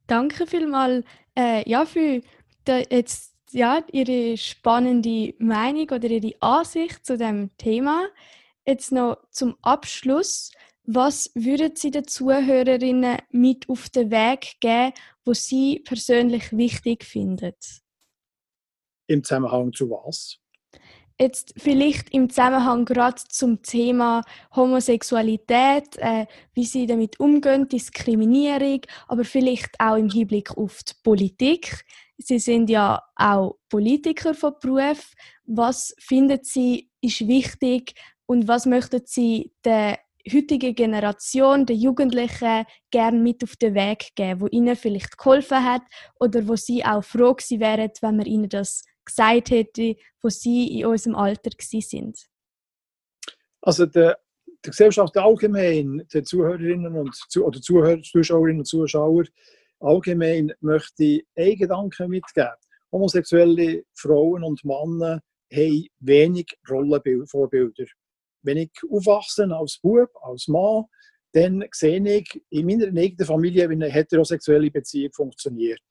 Danke 0.08 0.46
vielmals 0.46 1.04
äh, 1.36 1.68
ja, 1.70 1.86
für 1.86 2.22
die, 2.68 2.86
jetzt, 2.90 3.36
ja, 3.52 3.84
Ihre 3.92 4.38
spannende 4.38 5.34
Meinung 5.40 5.90
oder 5.90 6.08
Ihre 6.08 6.34
Ansicht 6.42 7.06
zu 7.06 7.18
dem 7.18 7.56
Thema. 7.58 8.08
Jetzt 8.66 8.92
noch 8.92 9.18
zum 9.32 9.56
Abschluss. 9.62 10.52
Was 10.88 11.32
würden 11.34 11.76
Sie 11.76 11.90
den 11.90 12.08
Zuhörerinnen 12.08 13.18
mit 13.32 13.68
auf 13.70 13.90
den 13.90 14.12
Weg 14.12 14.58
geben, 14.60 14.94
wo 15.24 15.34
Sie 15.34 15.80
persönlich 15.80 16.52
wichtig 16.56 17.04
finden? 17.04 17.54
Im 19.08 19.24
Zusammenhang 19.24 19.74
zu 19.74 19.90
was? 19.90 20.38
Jetzt 21.20 21.54
vielleicht 21.58 22.14
im 22.14 22.30
Zusammenhang 22.30 22.86
gerade 22.86 23.22
zum 23.30 23.62
Thema 23.64 24.22
Homosexualität, 24.56 25.96
äh, 25.98 26.28
wie 26.54 26.66
Sie 26.66 26.86
damit 26.86 27.20
umgehen, 27.20 27.68
Diskriminierung, 27.68 28.82
aber 29.08 29.24
vielleicht 29.24 29.80
auch 29.80 29.96
im 29.96 30.10
Hinblick 30.10 30.56
auf 30.58 30.84
die 30.84 30.94
Politik. 31.04 31.86
Sie 32.18 32.38
sind 32.38 32.70
ja 32.70 33.02
auch 33.16 33.58
Politiker 33.70 34.34
von 34.34 34.54
Beruf. 34.62 35.14
Was 35.46 35.96
finden 36.00 36.42
Sie 36.44 36.92
ist 37.02 37.28
wichtig 37.28 37.96
und 38.26 38.48
was 38.48 38.66
möchten 38.66 39.02
Sie 39.06 39.54
den 39.64 39.96
heutige 40.32 40.74
Generation, 40.74 41.66
den 41.66 41.78
Jugendlichen, 41.78 42.66
gerne 42.92 43.20
mit 43.20 43.44
auf 43.44 43.56
den 43.56 43.76
Weg 43.76 44.12
geben, 44.16 44.42
wo 44.42 44.48
ihnen 44.48 44.76
vielleicht 44.76 45.18
geholfen 45.18 45.64
hat 45.64 45.84
oder 46.20 46.48
wo 46.48 46.56
sie 46.56 46.84
auch 46.84 47.04
froh 47.04 47.34
gewesen 47.34 47.60
wären, 47.60 47.92
wenn 48.02 48.18
man 48.18 48.26
ihnen 48.26 48.50
das 48.50 48.84
gesagt 49.06 49.52
hätte, 49.52 49.96
wo 50.22 50.30
sie 50.30 50.80
in 50.80 50.88
unserem 50.88 51.16
Alter 51.16 51.52
sind? 51.60 52.28
Also 53.62 53.86
der, 53.86 54.18
der 54.64 54.72
Gesellschaft 54.72 55.16
allgemein, 55.18 56.06
den 56.14 56.26
Zuhörerinnen 56.26 56.96
und 56.96 57.16
oder 57.40 57.62
Zuhörer, 57.62 58.02
Zuschauerinnen 58.02 58.60
und 58.60 58.66
Zuschauer 58.66 59.26
allgemein 59.80 60.52
möchte 60.62 61.04
ich 61.04 61.26
einen 61.36 61.58
Gedanken 61.58 62.10
mitgeben. 62.10 62.50
Homosexuelle 62.92 63.84
Frauen 63.94 64.44
und 64.44 64.64
Männer 64.64 65.22
haben 65.52 65.88
wenig 66.00 66.48
Rollenvorbilder 66.70 67.86
wenn 68.46 68.58
ich 68.58 68.72
aufwachse 68.90 69.48
als 69.52 69.80
Bub, 69.82 70.10
als 70.22 70.48
Mann, 70.48 70.86
dann 71.34 71.66
sehe 71.74 72.02
ich 72.18 72.42
in 72.50 72.66
meiner 72.66 72.88
eigenen 72.88 73.26
Familie, 73.26 73.70
wie 73.70 73.74
eine 73.74 73.90
heterosexuelle 73.90 74.72
Beziehung 74.72 75.12
funktioniert. 75.12 75.82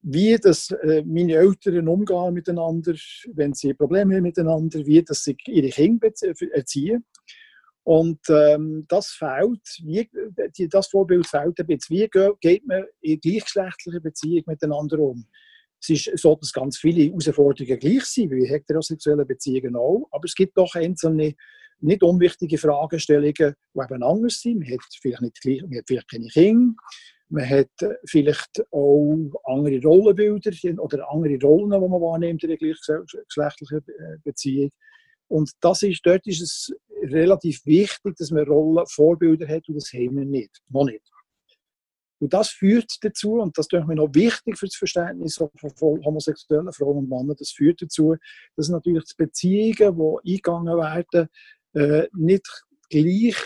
Wie 0.00 0.36
das, 0.36 0.70
äh, 0.70 1.02
meine 1.04 1.34
Eltern 1.34 1.88
umgehen 1.88 2.32
miteinander, 2.32 2.94
wenn 3.34 3.52
sie 3.52 3.74
Probleme 3.74 4.16
haben 4.16 4.22
miteinander, 4.22 4.86
wie 4.86 5.02
dass 5.02 5.24
sie 5.24 5.36
ihre 5.46 5.68
Kinder 5.68 6.10
erziehen. 6.52 7.04
Und 7.82 8.20
ähm, 8.30 8.84
das 8.88 9.10
fehlt, 9.10 9.60
wie, 9.84 10.08
das 10.68 10.88
Vorbild 10.88 11.26
fehlt 11.26 11.60
ein 11.60 11.66
bisschen. 11.66 11.96
Wie 11.96 12.08
geht 12.40 12.66
man 12.66 12.84
in 13.00 13.20
gleichgeschlechtlicher 13.20 14.00
Beziehung 14.00 14.44
miteinander 14.46 14.98
um? 14.98 15.26
Es 15.88 16.06
ist 16.06 16.18
so, 16.18 16.34
dass 16.34 16.52
ganz 16.52 16.78
viele 16.78 17.04
Herausforderungen 17.04 17.78
gleich 17.78 18.04
sind, 18.04 18.30
wie 18.32 18.48
heterosexuelle 18.48 19.24
Beziehungen 19.24 19.76
auch. 19.76 20.08
Aber 20.10 20.24
es 20.24 20.34
gibt 20.34 20.56
doch 20.56 20.74
einzelne 20.74 21.34
nicht 21.80 22.02
unwichtige 22.02 22.58
Fragestellungen, 22.58 23.54
die 23.74 23.80
eben 23.80 24.02
anders 24.02 24.40
sind. 24.40 24.60
Man 24.60 24.70
hat 24.70 24.80
vielleicht, 25.00 25.20
nicht 25.20 25.40
gleich, 25.40 25.62
man 25.62 25.78
hat 25.78 25.84
vielleicht 25.86 26.10
keine 26.10 26.28
Kinder. 26.28 26.74
Man 27.28 27.48
hat 27.48 27.70
vielleicht 28.06 28.64
auch 28.70 29.30
andere 29.44 29.80
Rollenbilder 29.82 30.52
oder 30.80 31.10
andere 31.10 31.38
Rollen, 31.40 31.70
die 31.70 31.88
man 31.88 32.00
wahrnimmt 32.00 32.42
in 32.42 32.48
der 32.48 32.58
gleichgeschlechtlichen 32.58 33.84
Beziehung. 34.24 34.70
Und 35.28 35.50
das 35.60 35.82
ist, 35.82 36.00
dort 36.04 36.26
ist 36.26 36.40
es 36.40 36.72
relativ 37.02 37.64
wichtig, 37.66 38.16
dass 38.16 38.30
man 38.30 38.46
Rollenvorbilder 38.46 39.48
hat 39.48 39.68
und 39.68 39.74
das 39.74 39.92
haben 39.92 40.16
wir 40.16 40.24
nicht, 40.24 40.62
noch 40.68 40.84
nicht. 40.84 41.02
Und 42.18 42.32
das 42.32 42.48
führt 42.48 42.96
dazu, 43.02 43.34
und 43.34 43.56
das 43.58 43.66
ist 43.70 43.86
mir 43.86 43.94
noch 43.94 44.14
wichtig 44.14 44.58
für 44.58 44.66
das 44.66 44.76
Verständnis 44.76 45.36
von 45.36 46.04
homosexuellen 46.04 46.72
Frauen 46.72 46.98
und 46.98 47.08
Männern, 47.08 47.36
das 47.38 47.50
führt 47.50 47.82
dazu, 47.82 48.16
dass 48.56 48.68
natürlich 48.68 49.04
die 49.04 49.24
Beziehungen, 49.24 50.20
die 50.24 50.32
eingegangen 50.32 50.76
werden, 50.76 51.28
äh, 51.74 52.08
nicht 52.14 52.64
gleich, 52.88 53.36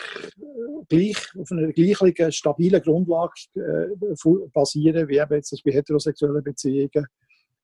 gleich 0.89 1.17
auf 1.39 1.51
einer 1.51 1.73
gleichen 1.73 2.33
stabilen 2.33 2.83
Grundlage 2.83 3.33
äh, 3.55 4.49
basieren, 4.53 5.09
wie 5.09 5.19
eben 5.19 5.35
jetzt 5.35 5.63
bei 5.65 5.73
heterosexuellen 5.73 6.45
Beziehungen. 6.45 7.07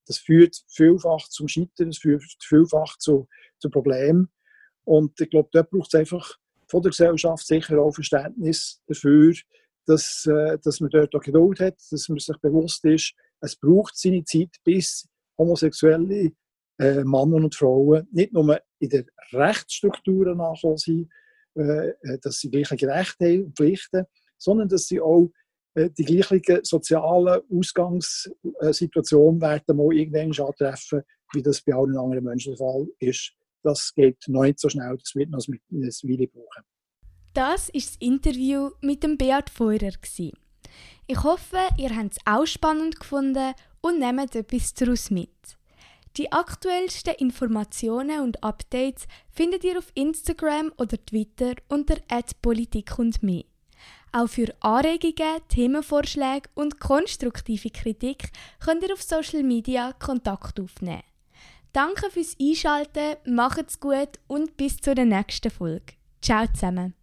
Das 0.07 0.19
führt 0.19 0.57
vielfach 0.69 1.29
zum 1.29 1.49
Scheitern, 1.49 1.89
das 1.91 1.99
führt 1.99 2.25
vielfach 2.41 2.97
zu, 2.99 3.29
zu 3.59 3.71
Problemen. 3.71 4.29
Und 4.85 5.21
ich 5.21 5.31
glaube, 5.31 5.49
dort 5.53 5.71
braucht 5.71 5.93
es 5.93 5.99
einfach 5.99 6.37
von 6.69 6.83
der 6.83 6.91
Gesellschaft 6.91 7.47
sicher 7.47 7.79
auch 7.79 7.93
Verständnis 7.93 8.83
dafür, 8.87 9.35
dass, 9.87 10.27
äh, 10.27 10.59
dass 10.63 10.81
man 10.81 10.91
dort 10.91 11.15
auch 11.15 11.21
Geduld 11.21 11.61
hat, 11.61 11.77
dass 11.91 12.09
man 12.09 12.19
sich 12.19 12.37
bewusst 12.39 12.85
ist, 12.85 13.15
es 13.41 13.57
braucht 13.57 13.97
seine 13.97 14.25
Zeit, 14.25 14.57
bis 14.65 15.09
homosexuelle 15.39 16.33
äh, 16.79 17.05
Männer 17.05 17.37
und 17.37 17.55
Frauen 17.55 18.07
nicht 18.11 18.33
nur 18.33 18.61
in 18.79 18.89
der 18.89 19.05
Rechtsstrukturen 19.33 20.39
nachkommen 20.39 20.77
sind, 20.77 21.09
äh, 21.57 21.89
äh, 21.89 22.19
dass 22.21 22.41
sie 22.41 22.51
gleiche 22.51 22.75
Rechte 22.87 23.25
haben 23.25 23.45
und 23.47 23.57
Pflichten, 23.57 24.05
sondern 24.37 24.69
dass 24.69 24.87
sie 24.87 25.01
auch 25.01 25.31
äh, 25.75 25.91
die 25.91 26.05
gleichen 26.05 26.65
sozialen 26.65 27.41
Ausgangssituationen 27.51 29.41
werden 29.41 29.77
mal 29.77 29.95
irgendwann 29.95 30.47
antreffen, 30.47 31.03
wie 31.33 31.43
das 31.43 31.63
bei 31.63 31.75
allen 31.75 31.97
anderen 31.97 32.25
Menschen 32.25 32.55
der 32.55 32.59
Fall 32.59 32.87
ist. 32.99 33.33
das 33.63 33.93
geht 33.95 34.19
noch 34.29 34.43
nicht 34.43 34.61
so 34.61 34.69
schnell, 34.69 34.97
das 34.99 35.15
wird 35.15 35.31
noch 35.31 35.47
ein 35.49 35.61
Weile 35.71 36.29
brauchen. 36.29 36.65
Das 37.37 37.69
ist 37.69 37.91
das 37.91 37.97
Interview 38.01 38.71
mit 38.81 39.03
dem 39.03 39.19
Beat 39.19 39.51
Feurer. 39.51 39.93
Ich 41.07 41.23
hoffe, 41.23 41.59
ihr 41.77 41.95
habt 41.95 42.13
es 42.13 42.19
auch 42.25 42.47
spannend 42.47 42.99
gefunden 42.99 43.53
und 43.83 43.99
nehmt 43.99 44.35
etwas 44.35 44.73
daraus 44.73 45.11
mit. 45.11 45.29
Die 46.17 46.33
aktuellsten 46.33 47.13
Informationen 47.17 48.21
und 48.21 48.43
Updates 48.43 49.07
findet 49.29 49.65
ihr 49.65 49.77
auf 49.77 49.93
Instagram 49.93 50.73
oder 50.79 50.97
Twitter 51.05 51.53
unter 51.69 51.97
@politik 52.41 52.99
und 52.99 53.23
mehr. 53.23 53.45
Auch 54.13 54.29
für 54.29 54.55
Anregungen, 54.61 55.43
Themenvorschläge 55.51 56.49
und 56.55 56.81
konstruktive 56.81 57.69
Kritik 57.69 58.31
könnt 58.65 58.83
ihr 58.83 58.95
auf 58.95 59.03
Social 59.03 59.43
Media 59.43 59.93
Kontakt 59.93 60.59
aufnehmen. 60.59 61.03
Danke 61.75 62.11
fürs 62.11 62.35
Einschalten, 62.41 63.17
macht's 63.27 63.79
gut 63.79 64.19
und 64.27 64.57
bis 64.57 64.79
zur 64.79 64.95
nächsten 64.95 65.51
Folge. 65.51 65.93
Ciao 66.23 66.47
zusammen. 66.47 66.95